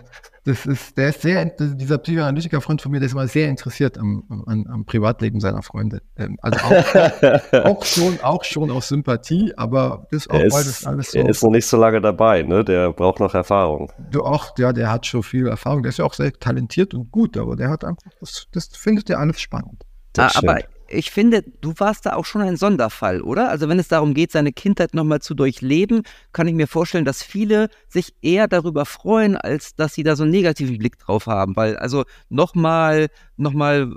[0.44, 4.24] das ist, der ist sehr, dieser Psychoanalytiker-Freund von mir, der ist immer sehr interessiert am,
[4.46, 6.00] am, am Privatleben seiner Freunde.
[6.16, 10.86] Ähm, also auch, auch, schon, auch schon aus Sympathie, aber das auch, ist, weil das
[10.86, 11.18] alles so.
[11.18, 12.64] Er ist noch nicht so lange dabei, ne?
[12.64, 13.92] Der braucht noch Erfahrung.
[14.10, 15.82] Du auch, ja, der hat schon viel Erfahrung.
[15.82, 19.10] Der ist ja auch sehr talentiert und gut, aber der hat einfach, das, das findet
[19.10, 19.84] er alles spannend.
[20.16, 20.58] Ah, aber
[20.90, 23.48] ich finde, du warst da auch schon ein Sonderfall, oder?
[23.48, 27.22] Also wenn es darum geht, seine Kindheit nochmal zu durchleben, kann ich mir vorstellen, dass
[27.22, 31.56] viele sich eher darüber freuen, als dass sie da so einen negativen Blick drauf haben.
[31.56, 33.94] Weil also nochmal, nochmal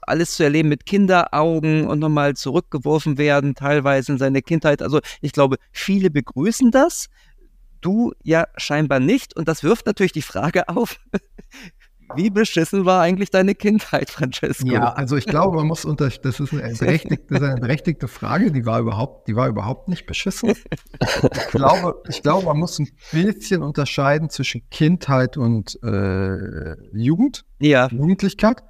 [0.00, 4.80] alles zu erleben mit Kinderaugen und nochmal zurückgeworfen werden, teilweise in seine Kindheit.
[4.80, 7.08] Also ich glaube, viele begrüßen das.
[7.80, 9.36] Du ja scheinbar nicht.
[9.36, 10.98] Und das wirft natürlich die Frage auf,
[12.16, 14.66] wie beschissen war eigentlich deine Kindheit, Francesco?
[14.66, 18.52] Ja, also ich glaube, man muss unter, das ist eine berechtigte, ist eine berechtigte Frage,
[18.52, 20.50] die war überhaupt, die war überhaupt nicht beschissen.
[20.50, 27.88] Ich glaube, ich glaube, man muss ein bisschen unterscheiden zwischen Kindheit und äh, Jugend, ja.
[27.88, 28.62] Jugendlichkeit.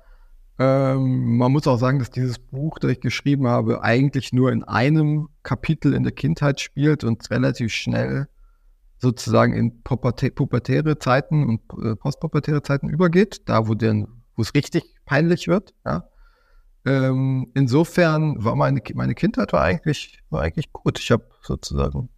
[0.59, 4.65] Ähm, man muss auch sagen, dass dieses Buch, das ich geschrieben habe, eigentlich nur in
[4.65, 8.27] einem Kapitel in der Kindheit spielt und relativ schnell
[8.99, 13.75] sozusagen in pubertäre Zeiten und äh, postpubertäre Zeiten übergeht, da wo
[14.43, 15.75] es richtig peinlich wird.
[15.85, 16.09] Ja.
[16.85, 20.99] Ähm, insofern war meine, meine Kindheit war eigentlich, war eigentlich gut.
[20.99, 22.09] Ich habe sozusagen,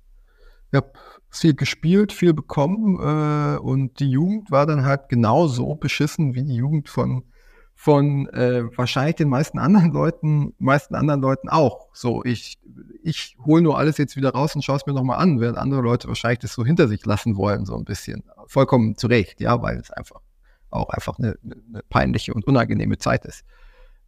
[0.70, 0.92] ich habe
[1.28, 6.56] viel gespielt, viel bekommen äh, und die Jugend war dann halt genauso beschissen wie die
[6.56, 7.24] Jugend von
[7.80, 11.88] von äh, wahrscheinlich den meisten anderen Leuten, meisten anderen Leuten auch.
[11.94, 12.58] So, ich,
[13.02, 15.80] ich hole nur alles jetzt wieder raus und schaue es mir nochmal an, während andere
[15.80, 18.22] Leute wahrscheinlich das so hinter sich lassen wollen, so ein bisschen.
[18.48, 20.20] Vollkommen zu Recht, ja, weil es einfach
[20.68, 23.46] auch einfach eine, eine peinliche und unangenehme Zeit ist.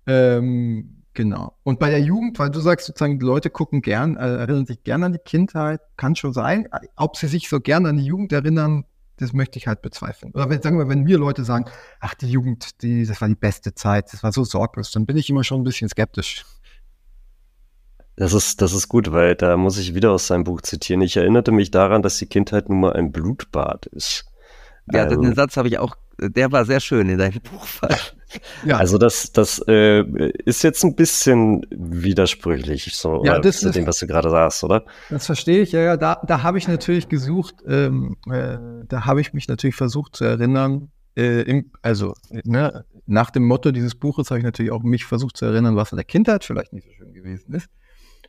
[0.07, 1.57] Ähm, genau.
[1.63, 4.83] Und bei der Jugend, weil du sagst sozusagen, die Leute gucken gern, äh, erinnern sich
[4.83, 6.69] gern an die Kindheit, kann schon sein.
[6.97, 8.85] Ob sie sich so gern an die Jugend erinnern,
[9.17, 10.33] das möchte ich halt bezweifeln.
[10.33, 11.67] Oder wenn, sagen wir, wenn mir Leute sagen,
[12.01, 15.17] ach, die Jugend, die, das war die beste Zeit, das war so sorglos, dann bin
[15.17, 16.45] ich immer schon ein bisschen skeptisch.
[18.17, 21.01] Das ist, das ist gut, weil da muss ich wieder aus seinem Buch zitieren.
[21.01, 24.27] Ich erinnerte mich daran, dass die Kindheit nun mal ein Blutbad ist.
[24.93, 27.67] Ja, ähm, den Satz habe ich auch, der war sehr schön in deinem Buch.
[28.65, 28.77] Ja.
[28.77, 30.03] Also das, das äh,
[30.45, 34.85] ist jetzt ein bisschen widersprüchlich, so ja, das zu dem, was du gerade sagst, oder?
[35.11, 35.97] Das verstehe ich, ja, ja.
[35.97, 40.25] Da, da habe ich natürlich gesucht, ähm, äh, da habe ich mich natürlich versucht zu
[40.25, 45.05] erinnern, äh, im, also ne, nach dem Motto dieses Buches habe ich natürlich auch mich
[45.05, 47.69] versucht zu erinnern, was in der Kindheit vielleicht nicht so schön gewesen ist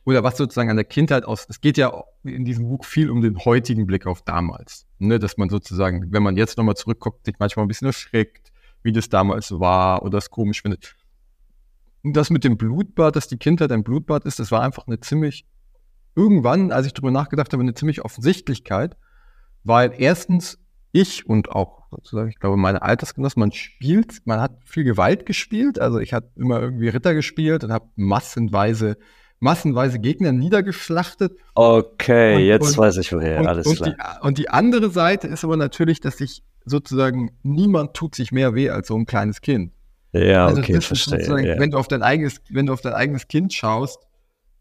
[0.04, 3.22] oder was sozusagen an der Kindheit aus, es geht ja in diesem Buch viel um
[3.22, 7.36] den heutigen Blick auf damals, ne, dass man sozusagen, wenn man jetzt nochmal zurückguckt, sich
[7.38, 8.52] manchmal ein bisschen erschreckt,
[8.84, 10.94] wie das damals war oder es komisch findet.
[12.04, 15.00] Und das mit dem Blutbad, dass die Kindheit ein Blutbad ist, das war einfach eine
[15.00, 15.46] ziemlich,
[16.14, 18.96] irgendwann, als ich darüber nachgedacht habe, eine ziemlich Offensichtlichkeit,
[19.64, 20.58] weil erstens
[20.92, 25.80] ich und auch sozusagen, ich glaube, meine Altersgenossen, man spielt, man hat viel Gewalt gespielt,
[25.80, 28.96] also ich habe immer irgendwie Ritter gespielt und habe massenweise
[29.40, 31.36] massenweise Gegner niedergeschlachtet.
[31.54, 34.18] Okay, und, jetzt und, weiß ich woher, und, alles klar.
[34.22, 38.54] Die, und die andere Seite ist aber natürlich, dass sich sozusagen niemand tut sich mehr
[38.54, 39.72] weh als so ein kleines Kind.
[40.12, 41.46] Ja, also okay, verstehe.
[41.46, 41.58] Ja.
[41.58, 43.98] Wenn du auf dein eigenes, wenn du auf dein eigenes Kind schaust,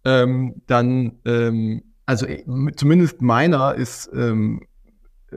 [0.03, 2.43] ähm, dann, ähm, also äh,
[2.75, 4.61] zumindest meiner ist, ähm,
[5.31, 5.35] äh,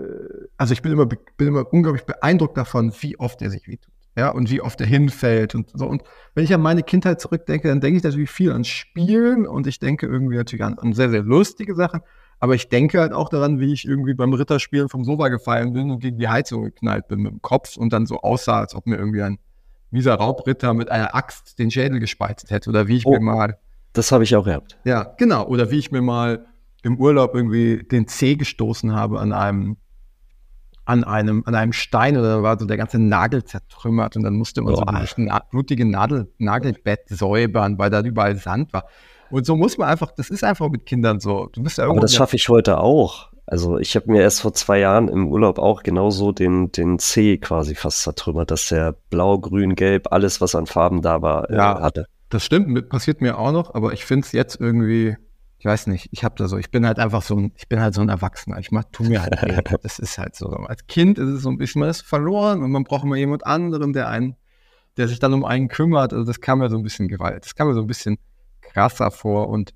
[0.57, 4.31] also ich bin immer, bin immer unglaublich beeindruckt davon, wie oft er sich wehtut ja,
[4.31, 5.87] und wie oft er hinfällt und so.
[5.87, 6.03] Und
[6.35, 9.79] wenn ich an meine Kindheit zurückdenke, dann denke ich natürlich viel an Spielen und ich
[9.79, 12.01] denke irgendwie natürlich an, an sehr, sehr lustige Sachen.
[12.39, 15.91] Aber ich denke halt auch daran, wie ich irgendwie beim Ritterspielen vom Sofa gefallen bin
[15.91, 18.87] und gegen die Heizung geknallt bin mit dem Kopf und dann so aussah, als ob
[18.87, 19.39] mir irgendwie ein
[19.91, 23.59] mieser Raubritter mit einer Axt den Schädel gespeizt hätte oder wie ich oh, mir mal.
[23.93, 24.77] Das habe ich auch gehabt.
[24.85, 25.47] Ja, genau.
[25.47, 26.47] Oder wie ich mir mal
[26.83, 29.77] im Urlaub irgendwie den Zeh gestoßen habe an einem
[30.87, 34.63] an einem, an einem Stein oder war so der ganze Nagel zertrümmert und dann musste
[34.63, 34.77] man oh.
[34.77, 38.87] so ein blutige Nadel, Nagelbett säubern, weil da überall Sand war.
[39.31, 41.49] Und so muss man einfach, das ist einfach mit Kindern so.
[41.53, 43.31] Du bist ja Aber das schaffe ich heute auch.
[43.47, 47.39] Also ich habe mir erst vor zwei Jahren im Urlaub auch genauso den, den C
[47.39, 51.57] quasi fast zertrümmert, dass der blau, grün, gelb, alles, was an Farben da war, äh,
[51.57, 52.07] ja, hatte.
[52.29, 55.17] Das stimmt, passiert mir auch noch, aber ich finde es jetzt irgendwie,
[55.59, 57.81] ich weiß nicht, ich habe da so, ich bin halt einfach so ein, ich bin
[57.81, 58.59] halt so ein Erwachsener.
[58.59, 59.57] Ich mach, tu mir halt weh.
[59.83, 60.49] Das ist halt so.
[60.49, 63.47] Als Kind ist es so ein bisschen, man ist verloren und man braucht immer jemand
[63.47, 64.35] anderen, der einen,
[64.97, 66.13] der sich dann um einen kümmert.
[66.13, 67.45] Also das kam mir so ein bisschen Gewalt.
[67.45, 68.19] Das kam mir so ein bisschen
[68.73, 69.73] krasser vor und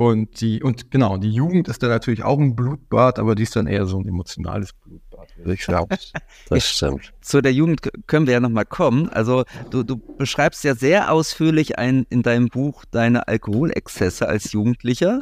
[0.00, 3.54] und die, und genau, die Jugend ist dann natürlich auch ein Blutbad, aber die ist
[3.54, 5.94] dann eher so ein emotionales Blutbad, würde ich sagen.
[6.48, 7.12] das stimmt.
[7.20, 9.10] Zu der Jugend können wir ja nochmal kommen.
[9.10, 15.20] Also du, du beschreibst ja sehr ausführlich ein, in deinem Buch deine Alkoholexzesse als Jugendlicher.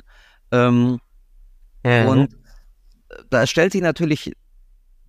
[0.52, 1.00] Ähm,
[1.82, 2.06] mhm.
[2.06, 2.36] Und
[3.30, 4.32] da stellt sich natürlich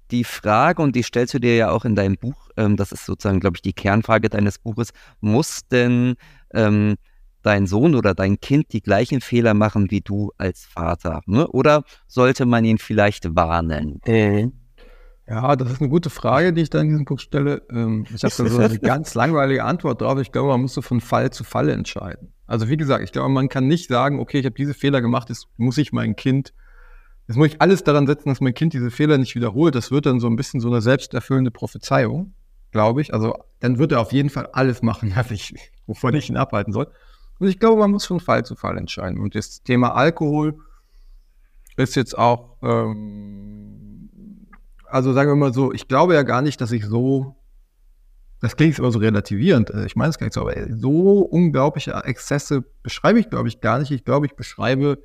[0.09, 3.05] die Frage, und die stellst du dir ja auch in deinem Buch, ähm, das ist
[3.05, 4.89] sozusagen, glaube ich, die Kernfrage deines Buches,
[5.21, 6.15] muss denn
[6.55, 6.95] ähm,
[7.41, 11.21] dein Sohn oder dein Kind die gleichen Fehler machen wie du als Vater?
[11.25, 11.47] Ne?
[11.47, 14.01] Oder sollte man ihn vielleicht warnen?
[14.05, 14.53] Mhm.
[15.29, 17.61] Ja, das ist eine gute Frage, die ich da in diesem Buch stelle.
[17.71, 20.19] Ähm, ich habe da so eine ganz langweilige Antwort drauf.
[20.19, 22.33] Ich glaube, man muss so von Fall zu Fall entscheiden.
[22.47, 25.29] Also wie gesagt, ich glaube, man kann nicht sagen, okay, ich habe diese Fehler gemacht,
[25.29, 26.55] jetzt muss ich mein Kind,
[27.27, 29.75] jetzt muss ich alles daran setzen, dass mein Kind diese Fehler nicht wiederholt.
[29.75, 32.33] Das wird dann so ein bisschen so eine selbsterfüllende Prophezeiung,
[32.71, 33.13] glaube ich.
[33.13, 35.53] Also dann wird er auf jeden Fall alles machen, was ich,
[35.85, 36.87] wovon ich ihn abhalten soll.
[37.39, 39.19] Und ich glaube, man muss von Fall zu Fall entscheiden.
[39.19, 40.59] Und das Thema Alkohol
[41.77, 44.09] ist jetzt auch, ähm,
[44.85, 47.37] also sagen wir mal so, ich glaube ja gar nicht, dass ich so,
[48.41, 51.93] das klingt aber so relativierend, äh, ich meine es gar nicht so, aber so unglaubliche
[51.93, 53.91] Exzesse beschreibe ich, glaube ich, gar nicht.
[53.91, 55.01] Ich glaube, ich beschreibe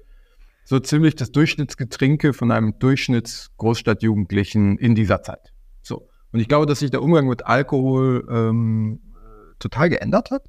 [0.64, 5.52] so ziemlich das Durchschnittsgetrinke von einem Durchschnitts-Großstadtjugendlichen in dieser Zeit.
[5.82, 6.08] So.
[6.32, 9.00] Und ich glaube, dass sich der Umgang mit Alkohol ähm,
[9.60, 10.48] total geändert hat.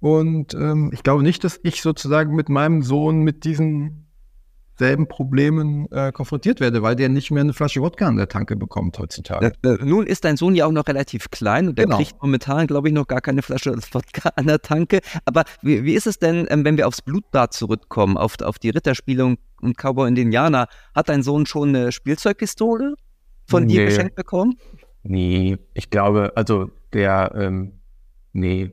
[0.00, 4.06] Und ähm, ich glaube nicht, dass ich sozusagen mit meinem Sohn mit diesen
[4.80, 8.56] selben Problemen äh, konfrontiert werde, weil der nicht mehr eine Flasche Wodka an der Tanke
[8.56, 9.52] bekommt heutzutage.
[9.62, 11.98] Äh, äh, nun ist dein Sohn ja auch noch relativ klein und der genau.
[11.98, 15.00] kriegt momentan, glaube ich, noch gar keine Flasche Wodka an der Tanke.
[15.26, 18.70] Aber wie, wie ist es denn, ähm, wenn wir aufs Blutbad zurückkommen, auf, auf die
[18.70, 20.66] Ritterspiele und Cowboy und Indianer?
[20.94, 22.94] Hat dein Sohn schon eine Spielzeugpistole
[23.46, 23.74] von nee.
[23.74, 24.56] dir geschenkt bekommen?
[25.02, 27.80] Nee, ich glaube, also der, ähm,
[28.32, 28.72] nee,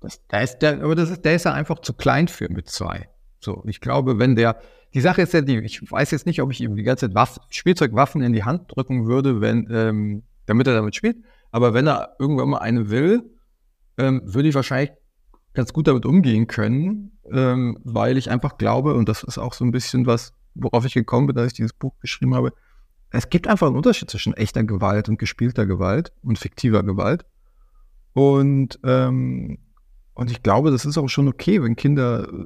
[0.00, 2.68] das, da ist der, aber das ist, der ist ja einfach zu klein für mit
[2.68, 3.08] zwei.
[3.38, 4.60] So, ich glaube, wenn der,
[4.94, 7.14] die Sache ist ja die, ich weiß jetzt nicht, ob ich ihm die ganze Zeit
[7.14, 11.18] Waffen, Spielzeugwaffen in die Hand drücken würde, wenn, ähm, damit er damit spielt.
[11.52, 13.22] Aber wenn er irgendwann mal eine will,
[13.98, 14.92] ähm, würde ich wahrscheinlich
[15.52, 19.64] ganz gut damit umgehen können, ähm, weil ich einfach glaube, und das ist auch so
[19.64, 22.52] ein bisschen was, worauf ich gekommen bin, dass ich dieses Buch geschrieben habe,
[23.10, 27.24] es gibt einfach einen Unterschied zwischen echter Gewalt und gespielter Gewalt und fiktiver Gewalt.
[28.12, 29.58] Und ähm,
[30.20, 32.44] und ich glaube, das ist auch schon okay, wenn Kinder äh,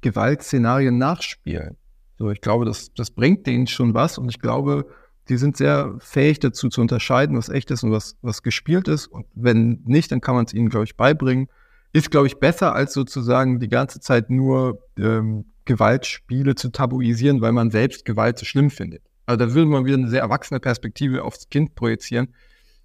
[0.00, 1.76] Gewaltszenarien nachspielen.
[2.18, 4.86] So, ich glaube, das, das bringt denen schon was und ich glaube,
[5.28, 9.06] die sind sehr fähig dazu zu unterscheiden, was echt ist und was, was gespielt ist.
[9.06, 11.46] Und wenn nicht, dann kann man es ihnen, glaube ich, beibringen.
[11.92, 17.52] Ist, glaube ich, besser, als sozusagen die ganze Zeit nur ähm, Gewaltspiele zu tabuisieren, weil
[17.52, 19.04] man selbst Gewalt so schlimm findet.
[19.26, 22.34] Also da würde man wieder eine sehr erwachsene Perspektive aufs Kind projizieren,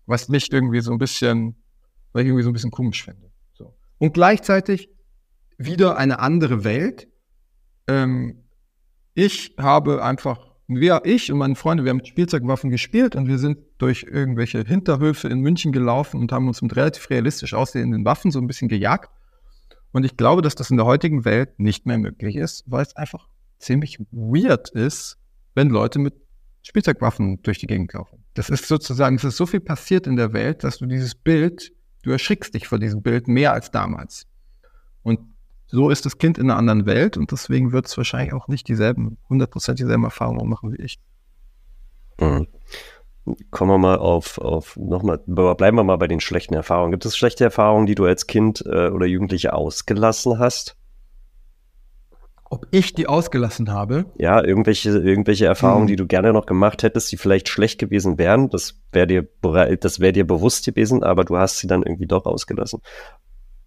[0.06, 1.56] was mich irgendwie so ein bisschen,
[2.14, 3.32] was ich irgendwie so ein bisschen komisch finde
[3.98, 4.90] und gleichzeitig
[5.58, 7.08] wieder eine andere Welt.
[7.88, 8.44] Ähm,
[9.14, 13.38] ich habe einfach, wir, ich und meine Freunde, wir haben mit Spielzeugwaffen gespielt und wir
[13.38, 18.32] sind durch irgendwelche Hinterhöfe in München gelaufen und haben uns mit relativ realistisch aussehenden Waffen
[18.32, 19.10] so ein bisschen gejagt.
[19.92, 22.96] Und ich glaube, dass das in der heutigen Welt nicht mehr möglich ist, weil es
[22.98, 23.30] einfach
[23.60, 25.18] ziemlich weird ist,
[25.54, 26.16] wenn Leute mit
[26.64, 28.26] Spielzeugwaffen durch die Gegend laufen.
[28.34, 31.72] Das ist sozusagen, es ist so viel passiert in der Welt, dass du dieses Bild
[32.06, 34.28] Du erschrickst dich vor diesem Bild mehr als damals.
[35.02, 35.22] Und
[35.66, 38.68] so ist das Kind in einer anderen Welt und deswegen wird es wahrscheinlich auch nicht
[38.68, 41.00] dieselben, 100% dieselben Erfahrungen machen wie ich.
[42.20, 42.46] Mhm.
[43.50, 46.92] Kommen wir mal auf, auf nochmal, bleiben wir mal bei den schlechten Erfahrungen.
[46.92, 50.78] Gibt es schlechte Erfahrungen, die du als Kind äh, oder Jugendliche ausgelassen hast?
[52.50, 54.06] Ob ich die ausgelassen habe?
[54.18, 55.88] Ja, irgendwelche, irgendwelche Erfahrungen, hm.
[55.88, 58.50] die du gerne noch gemacht hättest, die vielleicht schlecht gewesen wären.
[58.50, 59.28] Das wäre dir,
[59.80, 62.82] das wäre dir bewusst gewesen, aber du hast sie dann irgendwie doch ausgelassen.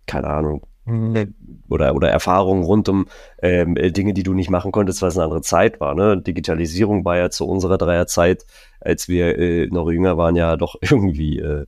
[0.07, 0.67] Keine Ahnung.
[0.85, 1.35] Hm.
[1.69, 3.09] Oder, oder Erfahrungen rund um
[3.43, 5.95] ähm, Dinge, die du nicht machen konntest, weil es eine andere Zeit war.
[5.95, 6.23] Ne?
[6.23, 8.47] Digitalisierung war ja zu unserer Dreierzeit,
[8.81, 11.67] als wir äh, noch jünger waren, ja doch irgendwie äh,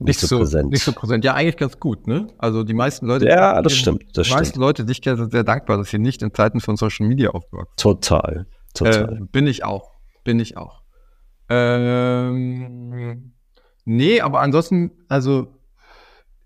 [0.00, 0.70] nicht, nicht so, präsent.
[0.70, 1.24] Nicht so präsent.
[1.24, 2.28] Ja, eigentlich ganz gut, ne?
[2.38, 3.26] Also die meisten Leute.
[3.26, 4.16] Ja, das stimmt.
[4.16, 6.60] Das die meisten Leute, die ich kenne, sind sehr dankbar, dass sie nicht in Zeiten
[6.60, 8.46] von Social Media aufgewachsen Total.
[8.74, 9.18] Total.
[9.18, 9.92] Äh, bin ich auch.
[10.24, 10.82] Bin ich auch.
[11.50, 13.32] Ähm,
[13.84, 15.54] nee, aber ansonsten, also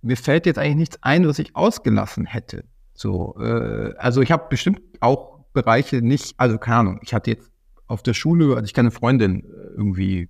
[0.02, 2.64] mir fällt jetzt eigentlich nichts ein, was ich ausgelassen hätte.
[2.94, 7.50] So, äh, also ich habe bestimmt auch Bereiche nicht, also keine Ahnung, ich hatte jetzt
[7.86, 10.28] auf der Schule, also ich keine Freundin äh, irgendwie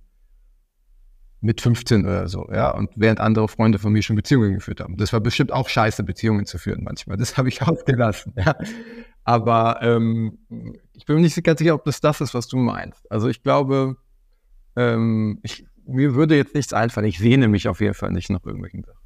[1.45, 4.97] mit 15 oder so, ja, und während andere Freunde von mir schon Beziehungen geführt haben.
[4.97, 7.17] Das war bestimmt auch scheiße, Beziehungen zu führen manchmal.
[7.17, 8.55] Das habe ich ausgelassen, ja.
[9.23, 10.39] Aber ähm,
[10.93, 13.09] ich bin mir nicht ganz sicher, ob das das ist, was du meinst.
[13.11, 13.97] Also ich glaube,
[14.75, 17.07] ähm, ich, mir würde jetzt nichts einfallen.
[17.07, 18.99] Ich sehne mich auf jeden Fall nicht nach irgendwelchen Sachen.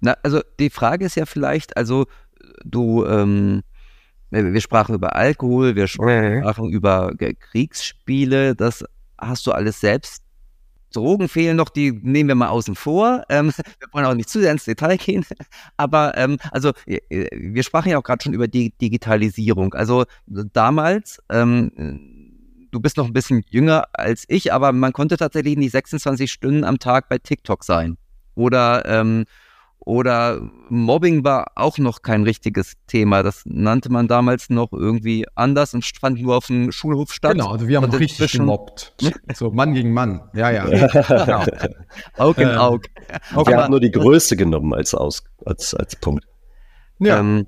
[0.00, 2.06] Na, also die Frage ist ja vielleicht, also
[2.64, 3.62] du, ähm,
[4.30, 8.84] wir sprachen über Alkohol, wir sprachen über Kriegsspiele, das
[9.18, 10.25] hast du alles selbst.
[10.96, 13.22] Drogen fehlen noch, die nehmen wir mal außen vor.
[13.28, 15.24] Ähm, wir wollen auch nicht zu sehr ins Detail gehen.
[15.76, 19.74] Aber ähm, also wir sprachen ja auch gerade schon über die Digitalisierung.
[19.74, 21.70] Also damals, ähm,
[22.70, 26.64] du bist noch ein bisschen jünger als ich, aber man konnte tatsächlich nicht 26 Stunden
[26.64, 27.96] am Tag bei TikTok sein.
[28.34, 29.24] Oder ähm,
[29.86, 33.22] oder Mobbing war auch noch kein richtiges Thema.
[33.22, 37.34] Das nannte man damals noch irgendwie anders und fand nur auf dem Schulhof statt.
[37.34, 38.94] Genau, also wir haben richtig gemobbt.
[39.32, 40.22] So Mann gegen Mann.
[40.34, 40.64] Ja, ja.
[40.66, 41.44] genau.
[42.16, 42.86] Aug in ähm, Aug.
[43.46, 46.26] Wir haben nur die Größe genommen als, Aus, als, als Punkt.
[46.98, 47.20] Ja.
[47.20, 47.46] Ähm,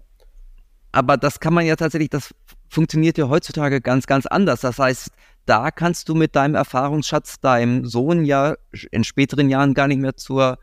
[0.92, 2.32] aber das kann man ja tatsächlich, das
[2.68, 4.60] funktioniert ja heutzutage ganz, ganz anders.
[4.60, 5.10] Das heißt,
[5.44, 8.54] da kannst du mit deinem Erfahrungsschatz deinem Sohn ja
[8.92, 10.58] in späteren Jahren gar nicht mehr zur,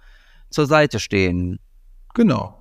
[0.49, 1.59] zur Seite stehen.
[2.15, 2.59] Genau.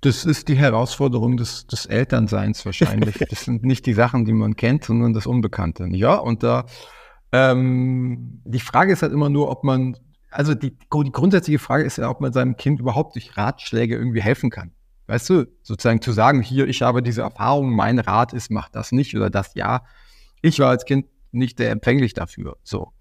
[0.00, 3.18] Das ist die Herausforderung des, des Elternseins wahrscheinlich.
[3.30, 5.86] das sind nicht die Sachen, die man kennt, sondern das Unbekannte.
[5.90, 6.64] Ja, und da
[7.32, 9.96] ähm, die Frage ist halt immer nur, ob man,
[10.30, 14.22] also die, die grundsätzliche Frage ist ja, ob man seinem Kind überhaupt durch Ratschläge irgendwie
[14.22, 14.72] helfen kann.
[15.06, 18.92] Weißt du, sozusagen zu sagen, hier, ich habe diese Erfahrung, mein Rat ist, mach das
[18.92, 19.82] nicht oder das ja.
[20.42, 22.56] Ich war als Kind nicht sehr empfänglich dafür.
[22.62, 22.92] So.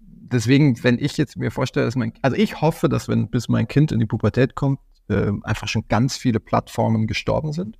[0.00, 3.68] Deswegen, wenn ich jetzt mir vorstelle, dass mein, also ich hoffe, dass wenn bis mein
[3.68, 7.78] Kind in die Pubertät kommt, äh, einfach schon ganz viele Plattformen gestorben sind.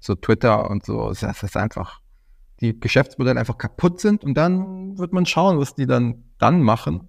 [0.00, 2.00] So Twitter und so, das ist einfach,
[2.60, 7.08] die Geschäftsmodelle einfach kaputt sind und dann wird man schauen, was die dann dann machen.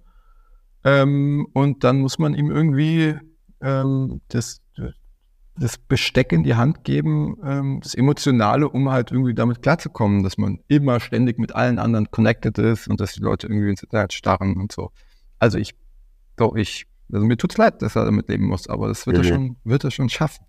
[0.84, 3.16] Ähm, und dann muss man ihm irgendwie
[3.60, 4.60] ähm, das,
[5.58, 10.38] das Besteck in die Hand geben, ähm, das Emotionale, um halt irgendwie damit klarzukommen, dass
[10.38, 14.12] man immer ständig mit allen anderen connected ist und dass die Leute irgendwie ins Internet
[14.12, 14.90] starren und so.
[15.38, 15.74] Also ich,
[16.36, 19.22] doch, ich also mir tut's leid, dass er damit leben muss, aber das wird, mhm.
[19.22, 20.44] er, schon, wird er schon schaffen.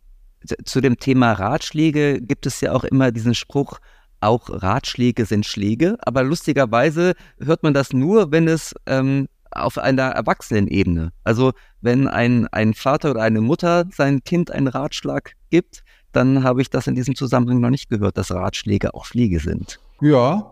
[0.65, 3.80] Zu dem Thema Ratschläge gibt es ja auch immer diesen Spruch,
[4.22, 10.10] auch Ratschläge sind Schläge, aber lustigerweise hört man das nur, wenn es ähm, auf einer
[10.10, 11.12] Erwachsenenebene.
[11.24, 16.62] Also wenn ein, ein Vater oder eine Mutter sein Kind einen Ratschlag gibt, dann habe
[16.62, 19.80] ich das in diesem Zusammenhang noch nicht gehört, dass Ratschläge auch Schläge sind.
[20.02, 20.52] Ja,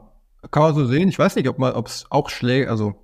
[0.52, 1.10] kann man so sehen.
[1.10, 2.96] Ich weiß nicht, ob man, ob es auch Schläge, also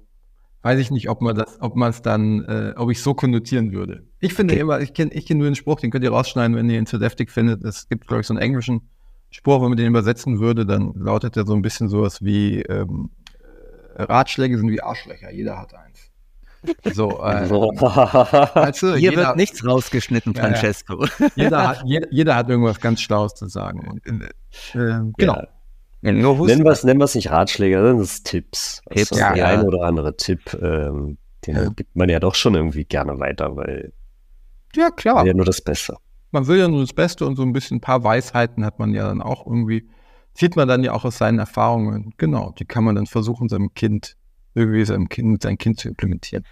[0.62, 3.72] weiß ich nicht, ob man das, ob man es dann, äh, ob ich so konnotieren
[3.72, 4.04] würde.
[4.20, 4.62] Ich finde okay.
[4.62, 6.86] immer, ich kenne ich kenn nur den Spruch, den könnt ihr rausschneiden, wenn ihr ihn
[6.86, 7.64] zu deftig findet.
[7.64, 8.90] Es gibt, glaube ich, so einen englischen
[9.32, 13.10] Spruch, wenn man den übersetzen würde, dann lautet er so ein bisschen sowas wie ähm,
[13.96, 16.12] Ratschläge sind wie Arschlöcher, jeder hat eins.
[16.94, 21.06] So, äh, du, Hier jeder, wird nichts rausgeschnitten, Francesco.
[21.06, 23.88] Ja, jeder, hat, jeder, jeder, hat irgendwas ganz Schlaues zu sagen.
[23.88, 24.30] Und, äh,
[25.18, 25.36] genau.
[25.38, 25.48] Ja.
[26.02, 28.82] Nennen wir es nennen nicht Ratschläge, dann ist Tipps.
[28.90, 29.60] Tipps also ja, der ja.
[29.60, 31.70] ein oder andere Tipp, ähm, den ja.
[31.70, 33.94] gibt man ja doch schon irgendwie gerne weiter, weil
[34.76, 35.98] ja klar, ja nur das Beste.
[36.32, 38.94] Man will ja nur das Beste und so ein bisschen ein paar Weisheiten hat man
[38.94, 39.90] ja dann auch irgendwie,
[40.34, 42.14] zieht man dann ja auch aus seinen Erfahrungen.
[42.18, 44.16] Genau, die kann man dann versuchen, seinem Kind
[44.54, 46.46] irgendwie seinem Kind, sein Kind zu implementieren.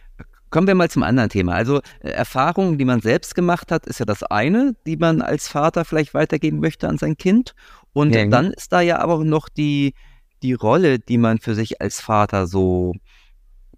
[0.49, 1.53] Kommen wir mal zum anderen Thema.
[1.53, 5.47] Also äh, Erfahrungen, die man selbst gemacht hat, ist ja das eine, die man als
[5.47, 7.53] Vater vielleicht weitergeben möchte an sein Kind.
[7.93, 8.25] Und ja.
[8.25, 9.93] dann ist da ja aber noch die,
[10.41, 12.93] die Rolle, die man für sich als Vater so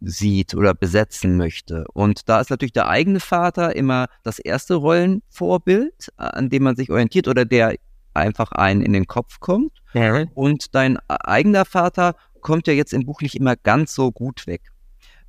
[0.02, 1.86] sieht oder besetzen möchte.
[1.94, 6.90] Und da ist natürlich der eigene Vater immer das erste Rollenvorbild, an dem man sich
[6.90, 7.76] orientiert oder der
[8.14, 9.82] einfach einen in den Kopf kommt.
[9.94, 10.26] Ja.
[10.34, 14.72] Und dein eigener Vater kommt ja jetzt im Buch nicht immer ganz so gut weg.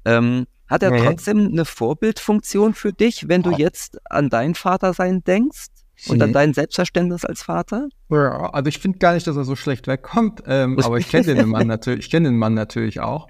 [0.04, 1.04] Ähm, hat er ja.
[1.04, 5.66] trotzdem eine Vorbildfunktion für dich, wenn du jetzt an deinen Vater sein denkst?
[6.08, 7.88] Und dann dein Selbstverständnis als Vater?
[8.10, 11.34] Ja, also ich finde gar nicht, dass er so schlecht wegkommt, ähm, aber ich kenne
[11.34, 13.28] den Mann natürlich, ich kenne den Mann natürlich auch.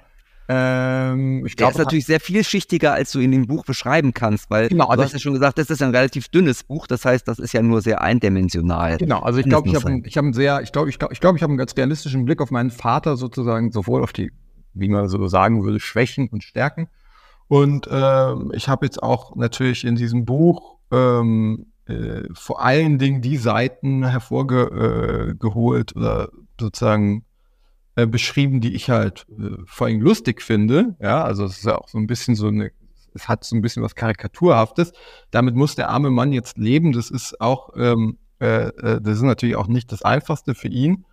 [0.48, 4.50] Ähm, ich glaub, Der ist natürlich sehr vielschichtiger, als du in dem Buch beschreiben kannst,
[4.50, 7.04] weil genau, also du hast ja schon gesagt, das ist ein relativ dünnes Buch, das
[7.04, 8.98] heißt, das ist ja nur sehr eindimensional.
[8.98, 11.20] Genau, also ich glaube, ich habe ich hab einen sehr, ich glaube, ich glaube, ich,
[11.20, 14.32] glaub, ich habe einen ganz realistischen Blick auf meinen Vater sozusagen, sowohl auf die,
[14.74, 16.88] wie man so sagen würde, Schwächen und Stärken.
[17.52, 23.20] Und ähm, ich habe jetzt auch natürlich in diesem Buch ähm, äh, vor allen Dingen
[23.20, 27.26] die Seiten hervorgeholt äh, oder sozusagen
[27.94, 30.96] äh, beschrieben, die ich halt äh, vor allem lustig finde.
[30.98, 32.72] Ja, also es ist ja auch so ein bisschen so eine,
[33.12, 34.94] es hat so ein bisschen was Karikaturhaftes.
[35.30, 36.92] Damit muss der arme Mann jetzt leben.
[36.92, 41.04] Das ist auch, ähm, äh, äh das ist natürlich auch nicht das Einfachste für ihn.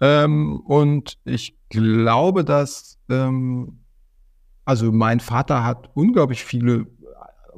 [0.00, 3.85] Ähm, und ich glaube, dass, ähm,
[4.66, 6.86] also mein Vater hat unglaublich viele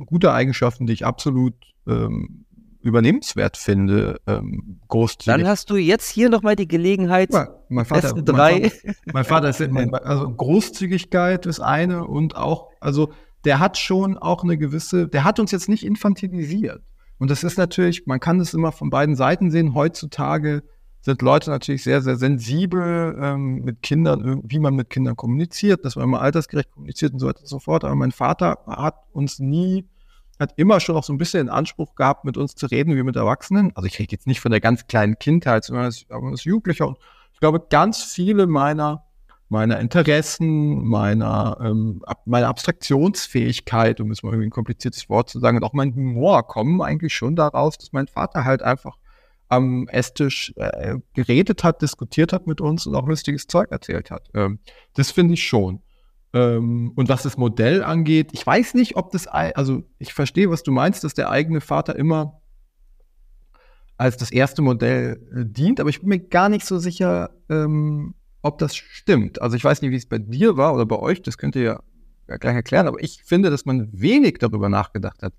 [0.06, 1.54] gute Eigenschaften, die ich absolut
[1.88, 2.44] ähm,
[2.80, 5.26] übernehmenswert finde, ähm, großzügig.
[5.40, 8.60] Dann hast du jetzt hier nochmal die Gelegenheit, ja, mein Vater, drei.
[8.60, 13.10] Mein Vater, mein Vater ist, mein, also Großzügigkeit ist eine und auch, also
[13.44, 16.82] der hat schon auch eine gewisse, der hat uns jetzt nicht infantilisiert.
[17.18, 19.74] Und das ist natürlich, man kann das immer von beiden Seiten sehen.
[19.74, 20.62] Heutzutage
[21.00, 25.96] sind Leute natürlich sehr, sehr sensibel ähm, mit Kindern, wie man mit Kindern kommuniziert, dass
[25.96, 27.84] man immer altersgerecht kommuniziert und so weiter und so fort.
[27.84, 29.86] Aber mein Vater hat uns nie,
[30.38, 33.02] hat immer schon auch so ein bisschen den Anspruch gehabt, mit uns zu reden wie
[33.02, 33.72] mit Erwachsenen.
[33.76, 36.88] Also ich rede jetzt nicht von der ganz kleinen Kindheit, sondern als, als Jugendlicher.
[36.88, 36.98] Und
[37.32, 39.04] ich glaube, ganz viele meiner
[39.50, 45.56] meiner Interessen, meiner, ähm, meiner Abstraktionsfähigkeit, um es mal irgendwie ein kompliziertes Wort zu sagen,
[45.56, 48.98] und auch mein Humor kommen eigentlich schon daraus, dass mein Vater halt einfach
[49.48, 54.28] am Esstisch äh, geredet hat, diskutiert hat mit uns und auch lustiges Zeug erzählt hat.
[54.34, 54.58] Ähm,
[54.94, 55.82] das finde ich schon.
[56.34, 60.62] Ähm, und was das Modell angeht, ich weiß nicht, ob das, also ich verstehe, was
[60.62, 62.40] du meinst, dass der eigene Vater immer
[63.96, 68.14] als das erste Modell äh, dient, aber ich bin mir gar nicht so sicher, ähm,
[68.42, 69.42] ob das stimmt.
[69.42, 71.80] Also ich weiß nicht, wie es bei dir war oder bei euch, das könnt ihr
[72.28, 75.32] ja gleich erklären, aber ich finde, dass man wenig darüber nachgedacht hat,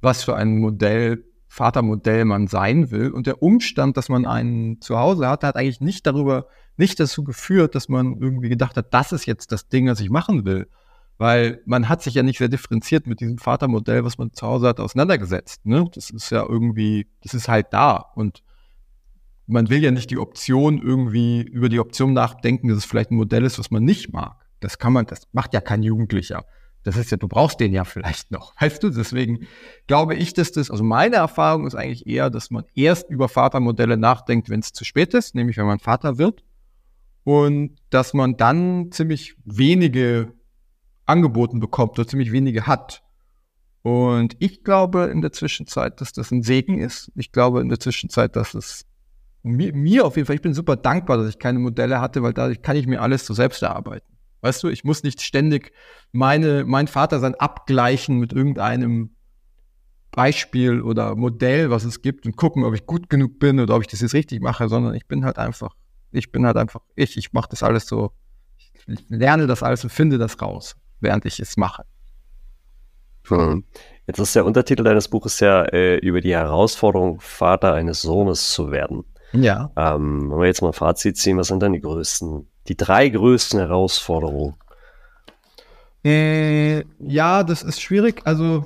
[0.00, 3.10] was für ein Modell, Vatermodell man sein will.
[3.10, 6.46] Und der Umstand, dass man einen zu Hause hatte, hat eigentlich nicht darüber,
[6.76, 10.10] nicht dazu geführt, dass man irgendwie gedacht hat, das ist jetzt das Ding, was ich
[10.10, 10.68] machen will.
[11.18, 14.68] Weil man hat sich ja nicht sehr differenziert mit diesem Vatermodell, was man zu Hause
[14.68, 15.66] hat, auseinandergesetzt.
[15.66, 15.90] Ne?
[15.92, 17.96] Das ist ja irgendwie, das ist halt da.
[17.96, 18.44] Und
[19.48, 23.16] man will ja nicht die Option irgendwie über die Option nachdenken, dass es vielleicht ein
[23.16, 24.36] Modell ist, was man nicht mag.
[24.60, 26.44] Das kann man, das macht ja kein Jugendlicher.
[26.82, 28.90] Das ist ja, du brauchst den ja vielleicht noch, weißt du?
[28.90, 29.46] Deswegen
[29.86, 33.96] glaube ich, dass das, also meine Erfahrung ist eigentlich eher, dass man erst über Vatermodelle
[33.96, 36.44] nachdenkt, wenn es zu spät ist, nämlich wenn man Vater wird.
[37.24, 40.32] Und dass man dann ziemlich wenige
[41.04, 43.02] angeboten bekommt oder ziemlich wenige hat.
[43.82, 47.10] Und ich glaube in der Zwischenzeit, dass das ein Segen ist.
[47.14, 48.86] Ich glaube in der Zwischenzeit, dass es
[49.42, 52.32] mir, mir auf jeden Fall, ich bin super dankbar, dass ich keine Modelle hatte, weil
[52.32, 54.06] dadurch kann ich mir alles so selbst erarbeiten.
[54.42, 55.72] Weißt du, ich muss nicht ständig
[56.12, 59.14] meine, mein Vater sein abgleichen mit irgendeinem
[60.10, 63.82] Beispiel oder Modell, was es gibt und gucken, ob ich gut genug bin oder ob
[63.82, 65.76] ich das jetzt richtig mache, sondern ich bin halt einfach,
[66.10, 67.16] ich bin halt einfach ich.
[67.16, 68.12] Ich mache das alles so,
[68.86, 71.84] ich lerne das alles und finde das raus, während ich es mache.
[73.28, 73.64] Hm.
[74.06, 78.72] Jetzt ist der Untertitel deines Buches ja äh, über die Herausforderung, Vater eines Sohnes zu
[78.72, 79.04] werden.
[79.32, 79.70] Ja.
[79.76, 83.08] Ähm, wenn wir jetzt mal ein Fazit ziehen, was sind dann die größten, die drei
[83.08, 84.54] größten Herausforderungen?
[86.04, 88.22] Äh, ja, das ist schwierig.
[88.24, 88.64] Also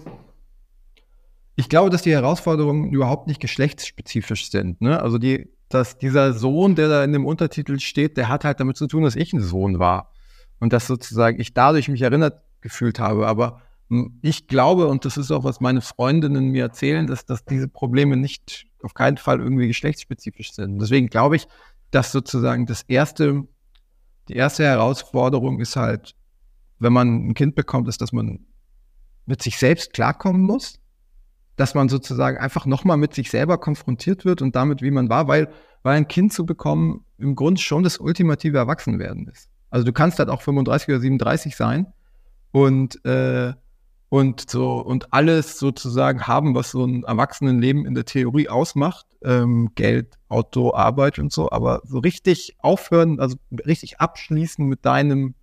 [1.56, 4.80] ich glaube, dass die Herausforderungen überhaupt nicht geschlechtsspezifisch sind.
[4.80, 5.00] Ne?
[5.00, 8.76] Also die, dass dieser Sohn, der da in dem Untertitel steht, der hat halt damit
[8.76, 10.12] zu tun, dass ich ein Sohn war
[10.60, 13.26] und dass sozusagen ich dadurch mich erinnert gefühlt habe.
[13.26, 13.60] Aber
[14.22, 18.16] ich glaube, und das ist auch, was meine Freundinnen mir erzählen, dass, dass diese Probleme
[18.16, 20.78] nicht auf keinen Fall irgendwie geschlechtsspezifisch sind.
[20.78, 21.46] Deswegen glaube ich,
[21.90, 23.44] dass sozusagen das erste,
[24.28, 26.14] die erste Herausforderung ist halt,
[26.78, 28.46] wenn man ein Kind bekommt, ist, dass man
[29.26, 30.80] mit sich selbst klarkommen muss,
[31.56, 35.28] dass man sozusagen einfach nochmal mit sich selber konfrontiert wird und damit, wie man war,
[35.28, 35.50] weil,
[35.82, 39.48] weil ein Kind zu bekommen im Grunde schon das ultimative Erwachsenwerden ist.
[39.70, 41.92] Also du kannst halt auch 35 oder 37 sein
[42.52, 43.54] und äh,
[44.08, 49.72] und so und alles sozusagen haben, was so ein Erwachsenenleben in der Theorie ausmacht, ähm,
[49.74, 55.34] Geld, Auto, Arbeit und so, aber so richtig aufhören, also richtig abschließen mit deinem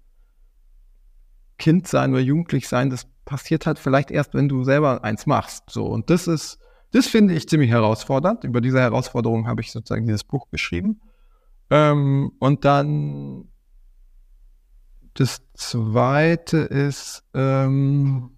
[1.58, 5.70] Kind sein oder jugendlich sein, das passiert halt vielleicht erst, wenn du selber eins machst.
[5.70, 6.60] So und das ist,
[6.92, 8.44] das finde ich ziemlich herausfordernd.
[8.44, 11.02] Über diese Herausforderung habe ich sozusagen dieses Buch geschrieben.
[11.70, 13.48] Ähm, und dann
[15.14, 18.38] das zweite ist, ähm,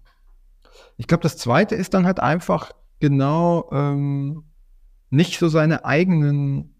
[0.96, 4.44] ich glaube, das Zweite ist dann halt einfach genau ähm,
[5.14, 6.74] nicht so seine eigenen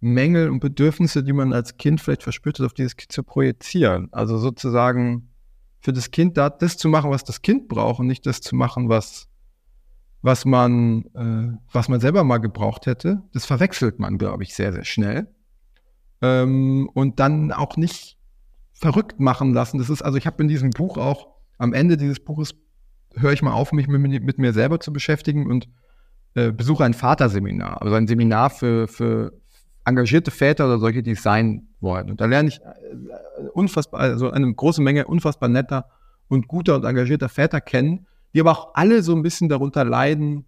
[0.00, 4.08] Mängel und Bedürfnisse, die man als Kind vielleicht verspürt hat, auf dieses Kind zu projizieren.
[4.12, 5.28] Also sozusagen
[5.80, 8.56] für das Kind da das zu machen, was das Kind braucht und nicht das zu
[8.56, 9.28] machen, was
[10.24, 13.22] was man äh, was man selber mal gebraucht hätte.
[13.32, 15.28] Das verwechselt man, glaube ich, sehr sehr schnell
[16.20, 18.18] ähm, und dann auch nicht
[18.72, 19.78] verrückt machen lassen.
[19.78, 21.28] Das ist also ich habe in diesem Buch auch
[21.58, 22.54] am Ende dieses Buches
[23.14, 25.68] höre ich mal auf, mich mit, mit, mir selber zu beschäftigen und
[26.34, 29.32] äh, besuche ein Vaterseminar, also ein Seminar für, für
[29.84, 32.10] engagierte Väter oder solche, die es sein wollen.
[32.10, 35.86] Und da lerne ich äh, unfassbar, also eine große Menge unfassbar netter
[36.28, 40.46] und guter und engagierter Väter kennen, die aber auch alle so ein bisschen darunter leiden,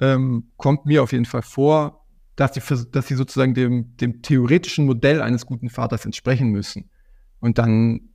[0.00, 2.04] ähm, kommt mir auf jeden Fall vor,
[2.36, 6.90] dass sie, dass sie sozusagen dem, dem theoretischen Modell eines guten Vaters entsprechen müssen.
[7.40, 8.08] Und dann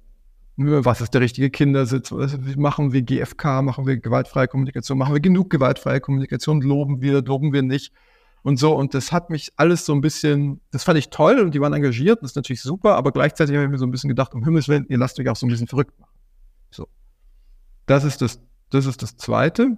[0.59, 2.13] was ist der richtige Kindersitz,
[2.57, 7.53] machen wir GFK, machen wir gewaltfreie Kommunikation, machen wir genug gewaltfreie Kommunikation, loben wir, loben
[7.53, 7.93] wir nicht
[8.43, 8.75] und so.
[8.75, 11.73] Und das hat mich alles so ein bisschen, das fand ich toll und die waren
[11.73, 14.43] engagiert, das ist natürlich super, aber gleichzeitig habe ich mir so ein bisschen gedacht, um
[14.43, 16.13] Himmels Willen, ihr lasst euch auch so ein bisschen verrückt machen.
[16.71, 16.87] So.
[17.85, 19.77] Das ist das, das ist das Zweite.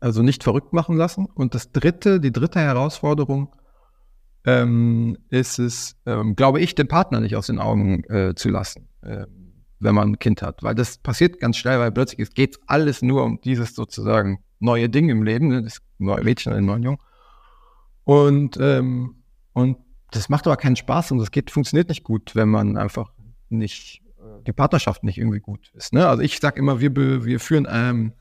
[0.00, 1.26] Also nicht verrückt machen lassen.
[1.26, 3.54] Und das dritte, die dritte Herausforderung
[4.44, 8.88] ähm, ist es, ähm, glaube ich, den Partner nicht aus den Augen äh, zu lassen,
[9.02, 9.26] äh,
[9.82, 10.62] wenn man ein Kind hat.
[10.62, 14.88] Weil das passiert ganz schnell, weil plötzlich es geht alles nur um dieses sozusagen neue
[14.88, 15.62] Ding im Leben, ne?
[15.62, 16.98] das neue Mädchen den neuen Jungen.
[18.04, 19.22] Und, ähm,
[19.52, 19.76] und
[20.10, 23.12] das macht aber keinen Spaß und das geht, funktioniert nicht gut, wenn man einfach
[23.48, 25.92] nicht, äh, die Partnerschaft nicht irgendwie gut ist.
[25.92, 26.06] Ne?
[26.06, 28.12] Also ich sage immer, wir, wir führen ähm,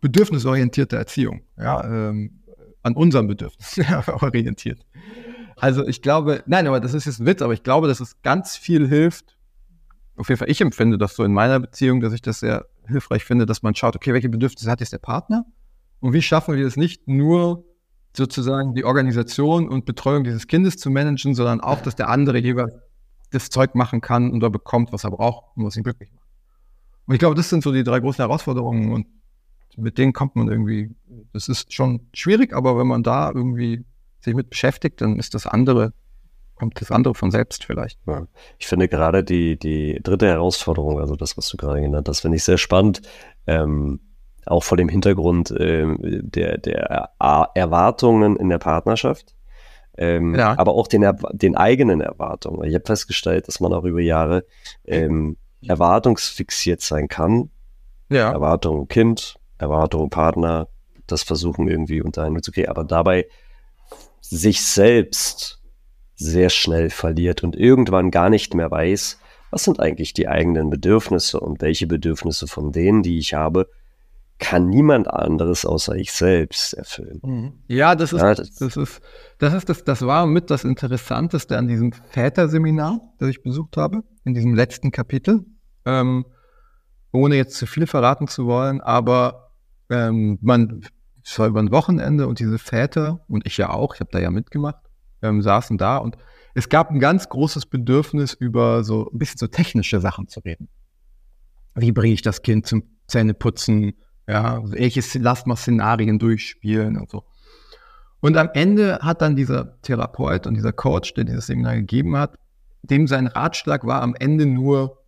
[0.00, 2.42] bedürfnisorientierte Erziehung, ja, ähm,
[2.82, 4.84] an unserem Bedürfnis orientiert.
[5.56, 8.20] Also ich glaube, nein, aber das ist jetzt ein Witz, aber ich glaube, dass es
[8.22, 9.35] ganz viel hilft.
[10.16, 13.24] Auf jeden Fall, ich empfinde das so in meiner Beziehung, dass ich das sehr hilfreich
[13.24, 15.44] finde, dass man schaut, okay, welche Bedürfnisse hat jetzt der Partner?
[16.00, 17.64] Und wie schaffen wir es nicht nur
[18.16, 22.74] sozusagen die Organisation und Betreuung dieses Kindes zu managen, sondern auch, dass der andere jeweils
[23.30, 26.26] das Zeug machen kann und da bekommt, was er braucht und was ihn glücklich macht.
[27.06, 29.06] Und ich glaube, das sind so die drei großen Herausforderungen und
[29.76, 30.94] mit denen kommt man irgendwie,
[31.32, 33.84] das ist schon schwierig, aber wenn man da irgendwie
[34.20, 35.92] sich mit beschäftigt, dann ist das andere,
[36.56, 37.98] kommt das andere von selbst vielleicht.
[38.06, 38.26] Ja.
[38.58, 42.36] Ich finde gerade die, die dritte Herausforderung, also das, was du gerade genannt hast, finde
[42.36, 43.02] ich sehr spannend.
[43.46, 44.00] Ähm,
[44.46, 49.34] auch vor dem Hintergrund ähm, der, der Erwartungen in der Partnerschaft.
[49.98, 50.58] Ähm, ja.
[50.58, 52.68] aber auch den, den eigenen Erwartungen.
[52.68, 54.44] Ich habe festgestellt, dass man auch über Jahre
[54.84, 57.48] ähm, erwartungsfixiert sein kann.
[58.10, 58.30] Ja.
[58.30, 60.68] Erwartung Kind, Erwartung Partner,
[61.06, 63.26] das versuchen irgendwie unter einen zu kriegen, aber dabei
[64.20, 65.55] sich selbst
[66.16, 69.18] sehr schnell verliert und irgendwann gar nicht mehr weiß,
[69.50, 73.68] was sind eigentlich die eigenen Bedürfnisse und welche Bedürfnisse von denen, die ich habe,
[74.38, 77.20] kann niemand anderes außer ich selbst erfüllen.
[77.22, 77.52] Mhm.
[77.68, 79.00] Ja, das ist, ja, das, das, ist,
[79.38, 84.02] das ist das, das war mit das Interessanteste an diesem Väterseminar, das ich besucht habe,
[84.24, 85.44] in diesem letzten Kapitel.
[85.84, 86.26] Ähm,
[87.12, 89.52] ohne jetzt zu viel verraten zu wollen, aber
[89.88, 90.82] ähm, man,
[91.24, 94.18] es war über ein Wochenende und diese Väter und ich ja auch, ich habe da
[94.18, 94.85] ja mitgemacht,
[95.22, 96.16] ähm, saßen da und
[96.54, 100.68] es gab ein ganz großes Bedürfnis, über so ein bisschen so technische Sachen zu reden.
[101.74, 103.92] Wie bringe ich das Kind zum Zähneputzen?
[104.26, 107.24] Ja, welche lass mal Szenarien durchspielen und so.
[108.20, 112.38] Und am Ende hat dann dieser Therapeut und dieser Coach, der dieses Seminar gegeben hat,
[112.82, 115.04] dem sein Ratschlag war am Ende nur,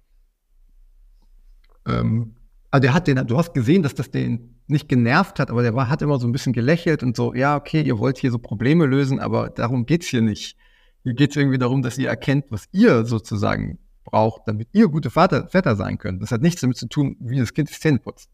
[1.86, 2.36] ähm,
[2.70, 5.74] also der hat den, du hast gesehen, dass das den nicht genervt hat, aber der
[5.74, 8.38] war, hat immer so ein bisschen gelächelt und so, ja, okay, ihr wollt hier so
[8.38, 10.56] Probleme lösen, aber darum geht's hier nicht.
[11.02, 15.48] Hier geht's irgendwie darum, dass ihr erkennt, was ihr sozusagen braucht, damit ihr gute Vater,
[15.48, 16.22] Väter sein könnt.
[16.22, 18.30] Das hat nichts damit zu tun, wie das Kind die Zähne putzt.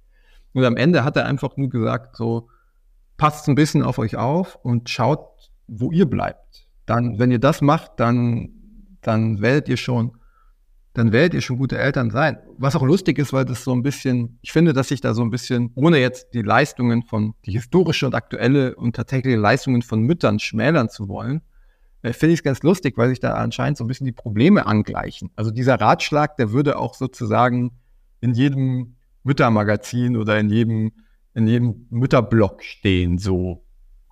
[0.52, 2.48] Und am Ende hat er einfach nur gesagt, so,
[3.16, 6.66] passt ein bisschen auf euch auf und schaut, wo ihr bleibt.
[6.86, 8.50] Dann, wenn ihr das macht, dann,
[9.00, 10.12] dann werdet ihr schon
[10.94, 12.38] dann werdet ihr schon gute Eltern sein.
[12.56, 15.22] Was auch lustig ist, weil das so ein bisschen, ich finde, dass sich da so
[15.22, 20.00] ein bisschen, ohne jetzt die Leistungen von, die historische und aktuelle und tatsächliche Leistungen von
[20.02, 21.42] Müttern schmälern zu wollen,
[22.02, 24.66] äh, finde ich es ganz lustig, weil sich da anscheinend so ein bisschen die Probleme
[24.66, 25.30] angleichen.
[25.34, 27.72] Also dieser Ratschlag, der würde auch sozusagen
[28.20, 30.92] in jedem Müttermagazin oder in jedem,
[31.34, 33.64] in jedem Mütterblog stehen, so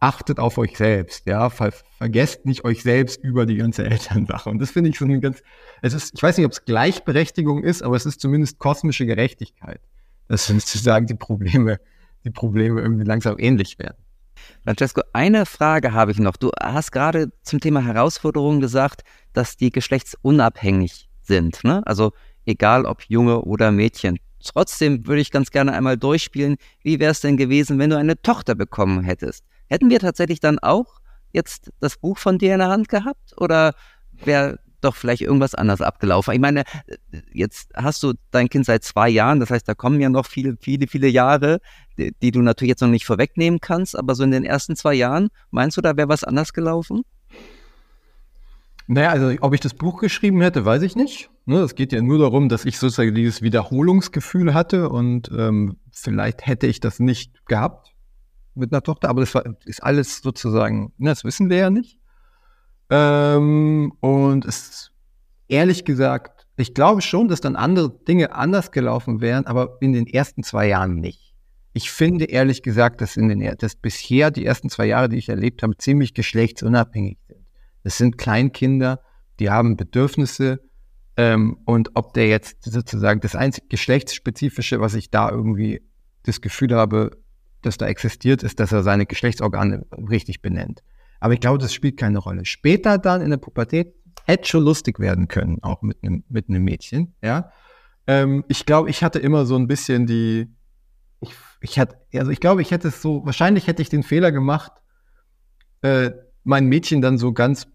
[0.03, 4.51] achtet auf euch selbst, ja, Ver vergesst nicht euch selbst über die ganze Elternsache.
[4.51, 5.43] Und das finde ich so ein ganz,
[5.81, 9.81] es ist, ich weiß nicht, ob es Gleichberechtigung ist, aber es ist zumindest kosmische Gerechtigkeit,
[10.27, 11.79] dass sozusagen die Probleme,
[12.25, 13.97] die Probleme irgendwie langsam ähnlich werden.
[14.65, 16.37] Francesco, eine Frage habe ich noch.
[16.37, 21.63] Du hast gerade zum Thema Herausforderungen gesagt, dass die geschlechtsunabhängig sind.
[21.63, 21.87] Ne?
[21.87, 22.11] Also
[22.45, 24.19] egal ob Junge oder Mädchen.
[24.45, 28.21] Trotzdem würde ich ganz gerne einmal durchspielen, wie wäre es denn gewesen, wenn du eine
[28.21, 29.45] Tochter bekommen hättest?
[29.73, 31.01] Hätten wir tatsächlich dann auch
[31.33, 33.73] jetzt das Buch von dir in der Hand gehabt oder
[34.23, 36.35] wäre doch vielleicht irgendwas anders abgelaufen?
[36.35, 36.65] Ich meine,
[37.33, 40.59] jetzt hast du dein Kind seit zwei Jahren, das heißt, da kommen ja noch viele,
[40.61, 41.61] viele, viele Jahre,
[41.97, 44.93] die, die du natürlich jetzt noch nicht vorwegnehmen kannst, aber so in den ersten zwei
[44.93, 47.01] Jahren, meinst du, da wäre was anders gelaufen?
[48.89, 51.31] Naja, also ob ich das Buch geschrieben hätte, weiß ich nicht.
[51.47, 56.47] Ne, es geht ja nur darum, dass ich sozusagen dieses Wiederholungsgefühl hatte und ähm, vielleicht
[56.47, 57.92] hätte ich das nicht gehabt
[58.55, 61.99] mit einer Tochter, aber das war, ist alles sozusagen, ne, das wissen wir ja nicht.
[62.91, 64.91] Ähm, und es,
[65.49, 70.07] ehrlich gesagt, ich glaube schon, dass dann andere Dinge anders gelaufen wären, aber in den
[70.07, 71.35] ersten zwei Jahren nicht.
[71.73, 75.31] Ich finde ehrlich gesagt, dass in den, dass bisher die ersten zwei Jahre, die ich
[75.31, 77.47] erlebt habe, ziemlich geschlechtsunabhängig sind.
[77.83, 79.01] Das sind Kleinkinder,
[79.41, 80.61] die haben Bedürfnisse,
[81.17, 85.83] ähm, und ob der jetzt sozusagen das einzige Geschlechtsspezifische, was ich da irgendwie
[86.23, 87.22] das Gefühl habe,
[87.63, 90.83] das da existiert, ist, dass er seine Geschlechtsorgane richtig benennt.
[91.21, 92.45] Aber ich glaube, das spielt keine Rolle.
[92.45, 93.95] Später dann in der Pubertät
[94.25, 97.51] hätte schon lustig werden können, auch mit einem, mit einem Mädchen, ja.
[98.07, 100.49] Ähm, ich glaube, ich hatte immer so ein bisschen die,
[101.21, 104.33] ich, ich hatte, also ich glaube, ich hätte es so, wahrscheinlich hätte ich den Fehler
[104.33, 104.73] gemacht,
[105.83, 106.11] äh,
[106.45, 107.69] mein Mädchen dann so ganz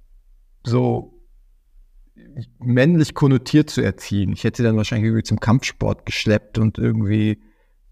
[0.65, 1.17] so
[2.59, 4.33] männlich konnotiert zu erziehen.
[4.33, 7.41] Ich hätte sie dann wahrscheinlich irgendwie zum Kampfsport geschleppt und irgendwie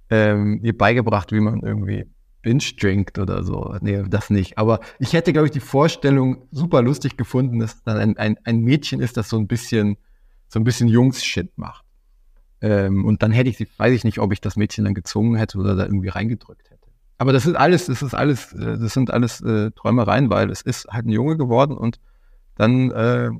[0.10, 2.06] ähm, ihr beigebracht, wie man irgendwie
[2.42, 3.76] Binge trinkt oder so.
[3.82, 4.58] Nee, das nicht.
[4.58, 8.60] Aber ich hätte, glaube ich, die Vorstellung super lustig gefunden, dass dann ein, ein, ein
[8.60, 9.98] Mädchen ist, das so ein bisschen,
[10.48, 11.86] so ein bisschen Jungs-Shit macht.
[12.62, 15.36] Ähm, und dann hätte ich sie, weiß ich nicht, ob ich das Mädchen dann gezwungen
[15.36, 16.88] hätte oder da irgendwie reingedrückt hätte.
[17.18, 20.62] Aber das ist alles, das ist alles, äh, das sind alles äh, Träumereien, weil es
[20.62, 22.00] ist halt ein Junge geworden und
[22.56, 23.32] dann, äh,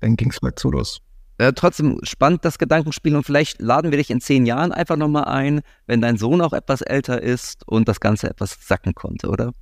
[0.00, 1.02] dann ging es mal zu los.
[1.38, 5.24] Äh, trotzdem spannend das Gedankenspiel und vielleicht laden wir dich in zehn Jahren einfach nochmal
[5.24, 9.52] ein, wenn dein Sohn auch etwas älter ist und das Ganze etwas sacken konnte, oder?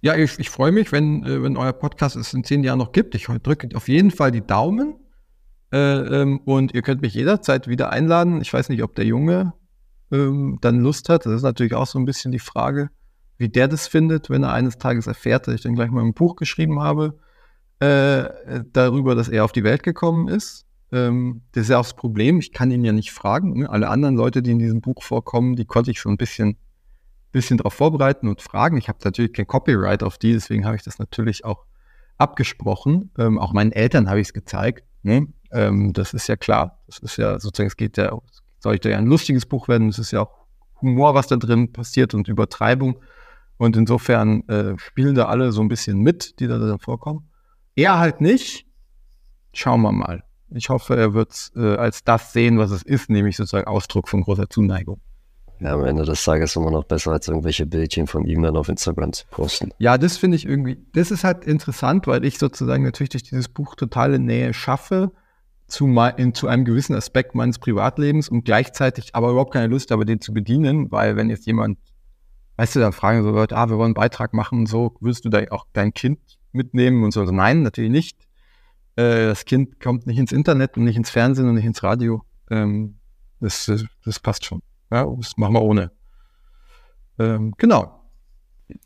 [0.00, 2.92] Ja, ich, ich freue mich, wenn, äh, wenn euer Podcast es in zehn Jahren noch
[2.92, 3.14] gibt.
[3.14, 4.96] Ich drücke auf jeden Fall die Daumen
[5.72, 8.40] äh, ähm, und ihr könnt mich jederzeit wieder einladen.
[8.40, 9.54] Ich weiß nicht, ob der Junge
[10.10, 11.26] ähm, dann Lust hat.
[11.26, 12.90] Das ist natürlich auch so ein bisschen die Frage,
[13.38, 16.12] wie der das findet, wenn er eines Tages erfährt, dass ich dann gleich mal ein
[16.12, 17.18] Buch geschrieben habe
[17.78, 18.24] äh,
[18.72, 20.63] darüber, dass er auf die Welt gekommen ist.
[20.94, 22.38] Ähm, das ist ja auch das Problem.
[22.38, 23.58] Ich kann ihn ja nicht fragen.
[23.58, 23.68] Ne?
[23.68, 26.56] Alle anderen Leute, die in diesem Buch vorkommen, die konnte ich so ein bisschen,
[27.32, 28.76] bisschen darauf vorbereiten und fragen.
[28.76, 31.66] Ich habe natürlich kein Copyright auf die, deswegen habe ich das natürlich auch
[32.16, 33.10] abgesprochen.
[33.18, 34.84] Ähm, auch meinen Eltern habe ich es gezeigt.
[35.02, 35.26] Ne?
[35.50, 36.78] Ähm, das ist ja klar.
[36.86, 38.16] Das ist ja sozusagen, es geht ja,
[38.60, 39.88] sollte ja ein lustiges Buch werden.
[39.88, 40.46] Es ist ja auch
[40.80, 43.00] Humor, was da drin passiert und Übertreibung.
[43.56, 47.30] Und insofern äh, spielen da alle so ein bisschen mit, die da dann vorkommen.
[47.74, 48.66] Er halt nicht.
[49.52, 50.23] Schauen wir mal.
[50.50, 54.08] Ich hoffe, er wird es äh, als das sehen, was es ist, nämlich sozusagen Ausdruck
[54.08, 55.00] von großer Zuneigung.
[55.60, 58.68] Ja, am Ende des Tages immer noch besser, als irgendwelche Bildchen von ihm dann auf
[58.68, 59.70] Instagram zu posten.
[59.78, 63.48] Ja, das finde ich irgendwie, das ist halt interessant, weil ich sozusagen natürlich durch dieses
[63.48, 65.12] Buch totale Nähe schaffe
[65.66, 65.86] zu,
[66.16, 70.20] in, zu einem gewissen Aspekt meines Privatlebens und gleichzeitig aber überhaupt keine Lust habe, den
[70.20, 71.78] zu bedienen, weil wenn jetzt jemand,
[72.56, 75.28] weißt du, dann fragen so Leute, ah, wir wollen einen Beitrag machen, so, würdest du
[75.28, 76.18] da auch dein Kind
[76.52, 78.23] mitnehmen und so, also nein, natürlich nicht.
[78.96, 82.22] Äh, das Kind kommt nicht ins Internet und nicht ins Fernsehen und nicht ins Radio.
[82.50, 82.96] Ähm,
[83.40, 83.70] das,
[84.04, 84.62] das passt schon.
[84.90, 85.90] Ja, das machen wir ohne.
[87.18, 88.00] Ähm, genau.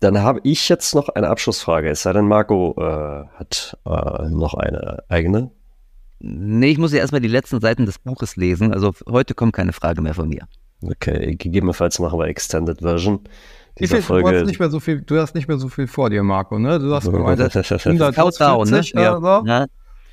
[0.00, 1.88] Dann habe ich jetzt noch eine Abschlussfrage.
[1.88, 5.50] Es sei denn, Marco äh, hat äh, noch eine eigene.
[6.20, 8.72] Nee, ich muss ja erstmal die letzten Seiten des Buches lesen.
[8.72, 10.48] Also heute kommt keine Frage mehr von mir.
[10.82, 13.20] Okay, gegebenenfalls machen wir Extended Version.
[13.78, 14.30] Dieser find, Folge.
[14.30, 16.58] Du, hast nicht mehr so viel, du hast nicht mehr so viel vor dir, Marco,
[16.58, 16.78] ne?
[16.78, 19.02] Du hast gemeint, 140 ne?
[19.02, 19.20] Ja.
[19.20, 19.46] So.
[19.46, 19.66] Ja.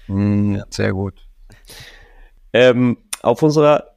[0.08, 1.28] Mm, sehr gut.
[2.54, 3.96] Ähm, auf unserer,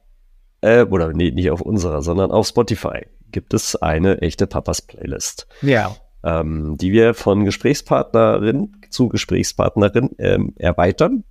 [0.61, 5.47] äh, oder nee, nicht auf unserer, sondern auf Spotify gibt es eine echte Papas-Playlist.
[5.61, 5.95] Ja.
[6.23, 11.23] Ähm, die wir von Gesprächspartnerin zu Gesprächspartnerin ähm, erweitern.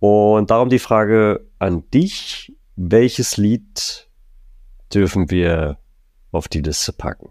[0.00, 4.08] Und darum die Frage an dich: Welches Lied
[4.92, 5.78] dürfen wir
[6.32, 7.28] auf die Liste packen?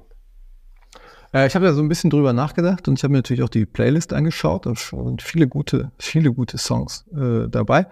[1.33, 3.49] Äh, ich habe da so ein bisschen drüber nachgedacht und ich habe mir natürlich auch
[3.49, 4.65] die Playlist angeschaut.
[4.65, 7.87] Da sind viele gute, viele gute Songs äh, dabei.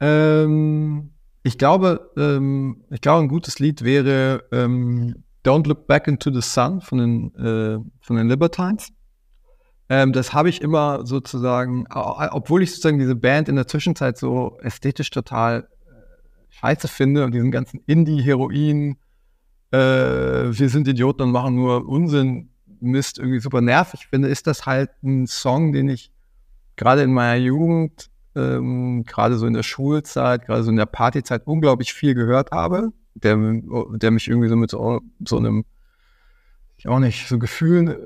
[0.00, 1.10] Ähm,
[1.42, 6.42] ich glaube, ähm, ich glaube, ein gutes Lied wäre ähm, Don't Look Back into the
[6.42, 8.90] Sun von den, äh, von den Libertines.
[9.88, 14.58] Ähm, das habe ich immer sozusagen, obwohl ich sozusagen diese Band in der Zwischenzeit so
[14.60, 15.92] ästhetisch total äh,
[16.50, 18.98] scheiße finde und diesen ganzen Indie-Heroin,
[19.70, 24.66] äh, wir sind Idioten und machen nur Unsinn Mist irgendwie super nervig finde, ist das
[24.66, 26.12] halt ein Song, den ich
[26.76, 31.46] gerade in meiner Jugend, ähm, gerade so in der Schulzeit, gerade so in der Partyzeit
[31.46, 35.64] unglaublich viel gehört habe, der, der mich irgendwie so mit so, so einem,
[36.76, 37.96] ich auch nicht, so Gefühlen äh,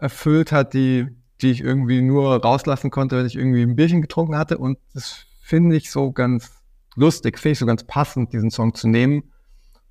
[0.00, 1.06] erfüllt hat, die,
[1.40, 4.58] die ich irgendwie nur rauslassen konnte, wenn ich irgendwie ein Bierchen getrunken hatte.
[4.58, 6.62] Und das finde ich so ganz
[6.96, 9.24] lustig, finde ich so ganz passend, diesen Song zu nehmen.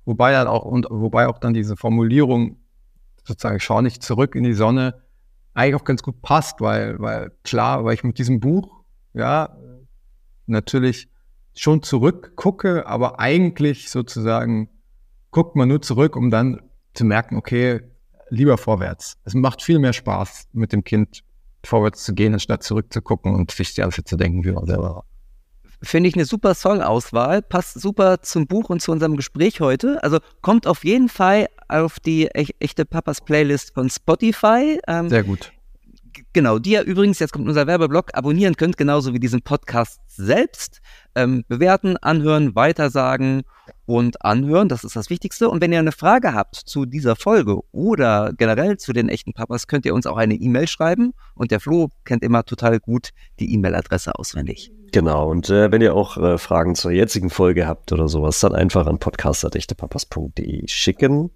[0.04, 2.56] Wobei dann auch, und wobei auch dann diese Formulierung
[3.24, 5.02] sozusagen schau nicht zurück in die Sonne
[5.54, 9.56] eigentlich auch ganz gut passt, weil, weil klar, weil ich mit diesem Buch, ja,
[10.46, 11.08] natürlich
[11.54, 14.70] schon zurückgucke, aber eigentlich sozusagen
[15.30, 16.62] guckt man nur zurück, um dann
[16.94, 17.80] zu merken, okay,
[18.30, 19.18] lieber vorwärts.
[19.24, 21.22] Es macht viel mehr Spaß, mit dem Kind
[21.64, 25.06] vorwärts zu gehen, anstatt zurückzugucken und sich die ganze zu denken, wie man selber war.
[25.82, 30.02] Finde ich eine super Songauswahl, passt super zum Buch und zu unserem Gespräch heute.
[30.02, 34.78] Also kommt auf jeden Fall auf die echte Papas Playlist von Spotify.
[34.86, 35.52] Ähm, Sehr gut.
[36.34, 40.80] Genau, die ihr übrigens, jetzt kommt unser Werbeblock, abonnieren könnt, genauso wie diesen Podcast selbst.
[41.14, 43.42] Ähm, bewerten, anhören, weitersagen
[43.84, 45.50] und anhören, das ist das Wichtigste.
[45.50, 49.66] Und wenn ihr eine Frage habt zu dieser Folge oder generell zu den echten Papas,
[49.66, 51.12] könnt ihr uns auch eine E-Mail schreiben.
[51.34, 54.72] Und der Flo kennt immer total gut die E-Mail-Adresse auswendig.
[54.92, 58.54] Genau, und äh, wenn ihr auch äh, Fragen zur jetzigen Folge habt oder sowas, dann
[58.54, 61.30] einfach an podcast.echtepapas.de schicken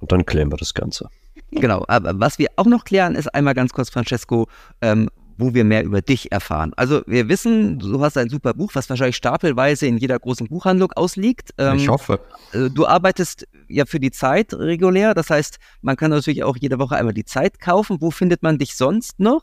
[0.00, 1.08] und dann klären wir das Ganze.
[1.52, 4.48] Genau, aber was wir auch noch klären, ist einmal ganz kurz, Francesco,
[4.80, 6.72] ähm, wo wir mehr über dich erfahren.
[6.76, 10.92] Also wir wissen, du hast ein super Buch, was wahrscheinlich stapelweise in jeder großen Buchhandlung
[10.92, 11.50] ausliegt.
[11.58, 12.20] Ähm, ich hoffe.
[12.52, 16.78] Äh, du arbeitest ja für die Zeit regulär, das heißt, man kann natürlich auch jede
[16.78, 17.98] Woche einmal die Zeit kaufen.
[18.00, 19.42] Wo findet man dich sonst noch?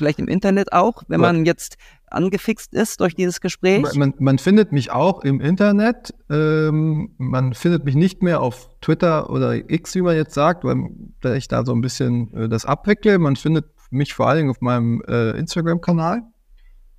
[0.00, 1.76] Vielleicht im Internet auch, wenn man jetzt
[2.06, 3.82] angefixt ist durch dieses Gespräch?
[3.94, 6.14] Man, man findet mich auch im Internet.
[6.30, 11.36] Ähm, man findet mich nicht mehr auf Twitter oder X, wie man jetzt sagt, weil
[11.36, 13.18] ich da so ein bisschen äh, das abwickle.
[13.18, 16.22] Man findet mich vor allen Dingen auf meinem äh, Instagram-Kanal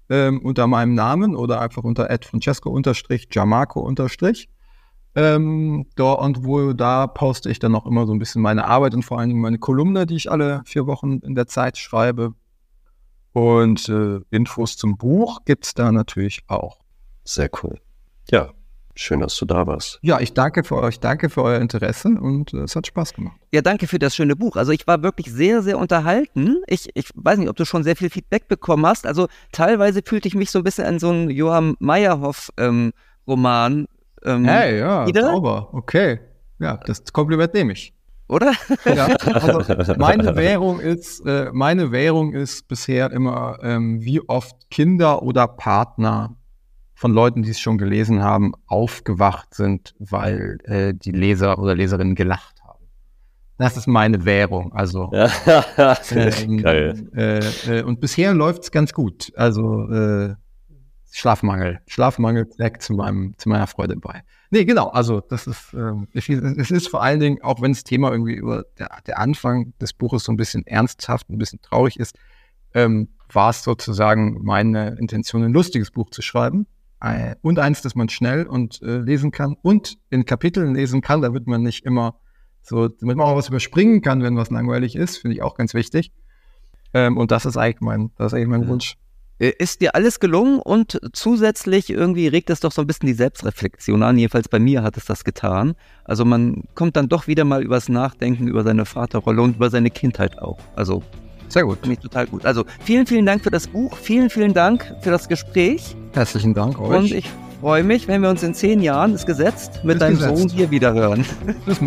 [0.09, 3.81] ähm, unter meinem Namen oder einfach unter francesco-giamarco-
[5.13, 8.93] ähm, da, und wo da poste ich dann auch immer so ein bisschen meine Arbeit
[8.93, 12.33] und vor allen Dingen meine Kolumne, die ich alle vier Wochen in der Zeit schreibe.
[13.33, 16.77] Und äh, Infos zum Buch gibt es da natürlich auch.
[17.23, 17.79] Sehr cool.
[18.29, 18.49] Ja,
[18.95, 19.99] schön, dass du da warst.
[20.01, 23.39] Ja, ich danke für euch, danke für euer Interesse und äh, es hat Spaß gemacht.
[23.53, 24.57] Ja, danke für das schöne Buch.
[24.57, 26.61] Also ich war wirklich sehr, sehr unterhalten.
[26.67, 29.05] Ich, ich weiß nicht, ob du schon sehr viel Feedback bekommen hast.
[29.05, 33.73] Also teilweise fühlte ich mich so ein bisschen an so einen Johann Meyerhoff-Roman.
[33.73, 33.87] Ähm,
[34.23, 35.23] ähm, hey, ja, wieder.
[35.23, 35.69] sauber.
[35.73, 36.19] Okay.
[36.59, 37.93] Ja, das Kompliment nehme ich
[38.31, 38.53] oder?
[38.85, 45.21] Ja, also meine Währung ist, äh, meine Währung ist bisher immer, ähm, wie oft Kinder
[45.21, 46.35] oder Partner
[46.95, 52.15] von Leuten, die es schon gelesen haben, aufgewacht sind, weil äh, die Leser oder Leserinnen
[52.15, 52.85] gelacht haben.
[53.57, 54.71] Das ist meine Währung.
[54.73, 57.09] Also ja, ähm.
[57.13, 59.33] Äh, äh, und bisher läuft es ganz gut.
[59.35, 60.35] Also äh,
[61.11, 61.79] Schlafmangel.
[61.87, 64.23] Schlafmangel trägt zu, meinem, zu meiner Freude bei.
[64.53, 64.89] Nee, genau.
[64.89, 66.27] Also, das ist, ähm, es
[66.71, 70.25] ist vor allen Dingen, auch wenn das Thema irgendwie über der, der Anfang des Buches
[70.25, 72.17] so ein bisschen ernsthaft, ein bisschen traurig ist,
[72.73, 76.67] ähm, war es sozusagen meine Intention, ein lustiges Buch zu schreiben.
[76.99, 81.21] Äh, und eins, das man schnell und äh, lesen kann und in Kapiteln lesen kann,
[81.21, 82.19] damit man nicht immer
[82.61, 85.73] so, damit man auch was überspringen kann, wenn was langweilig ist, finde ich auch ganz
[85.73, 86.11] wichtig.
[86.93, 88.97] Ähm, und das ist eigentlich mein, das ist eigentlich mein Wunsch.
[89.41, 93.13] Äh, ist dir alles gelungen und zusätzlich irgendwie regt es doch so ein bisschen die
[93.13, 94.17] Selbstreflexion an.
[94.17, 95.73] Jedenfalls bei mir hat es das getan.
[96.05, 99.89] Also man kommt dann doch wieder mal übers Nachdenken über seine Vaterrolle und über seine
[99.89, 100.59] Kindheit auch.
[100.75, 101.01] Also
[101.49, 101.79] sehr gut.
[101.79, 102.45] Finde ich total gut.
[102.45, 103.97] Also vielen, vielen Dank für das Buch.
[103.97, 105.95] Vielen, vielen Dank für das Gespräch.
[106.13, 106.97] Herzlichen Dank euch.
[106.97, 107.29] Und ich
[107.61, 110.37] freue mich, wenn wir uns in zehn Jahren, ist gesetzt, mit ist deinem gesetzt.
[110.37, 111.23] Sohn hier wieder hören.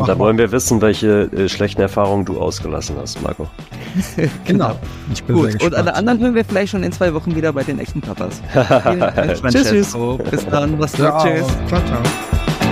[0.06, 3.48] da wollen wir wissen, welche äh, schlechten Erfahrungen du ausgelassen hast, Marco.
[4.44, 4.78] genau.
[5.12, 7.64] Ich bin Gut, und alle anderen hören wir vielleicht schon in zwei Wochen wieder bei
[7.64, 8.40] den echten Papas.
[9.50, 9.96] tschüss, tschüss.
[10.30, 10.78] Bis dann.
[10.78, 11.22] Was Ciao.
[11.22, 11.46] Tschüss.
[11.68, 12.63] Ciao, ciao.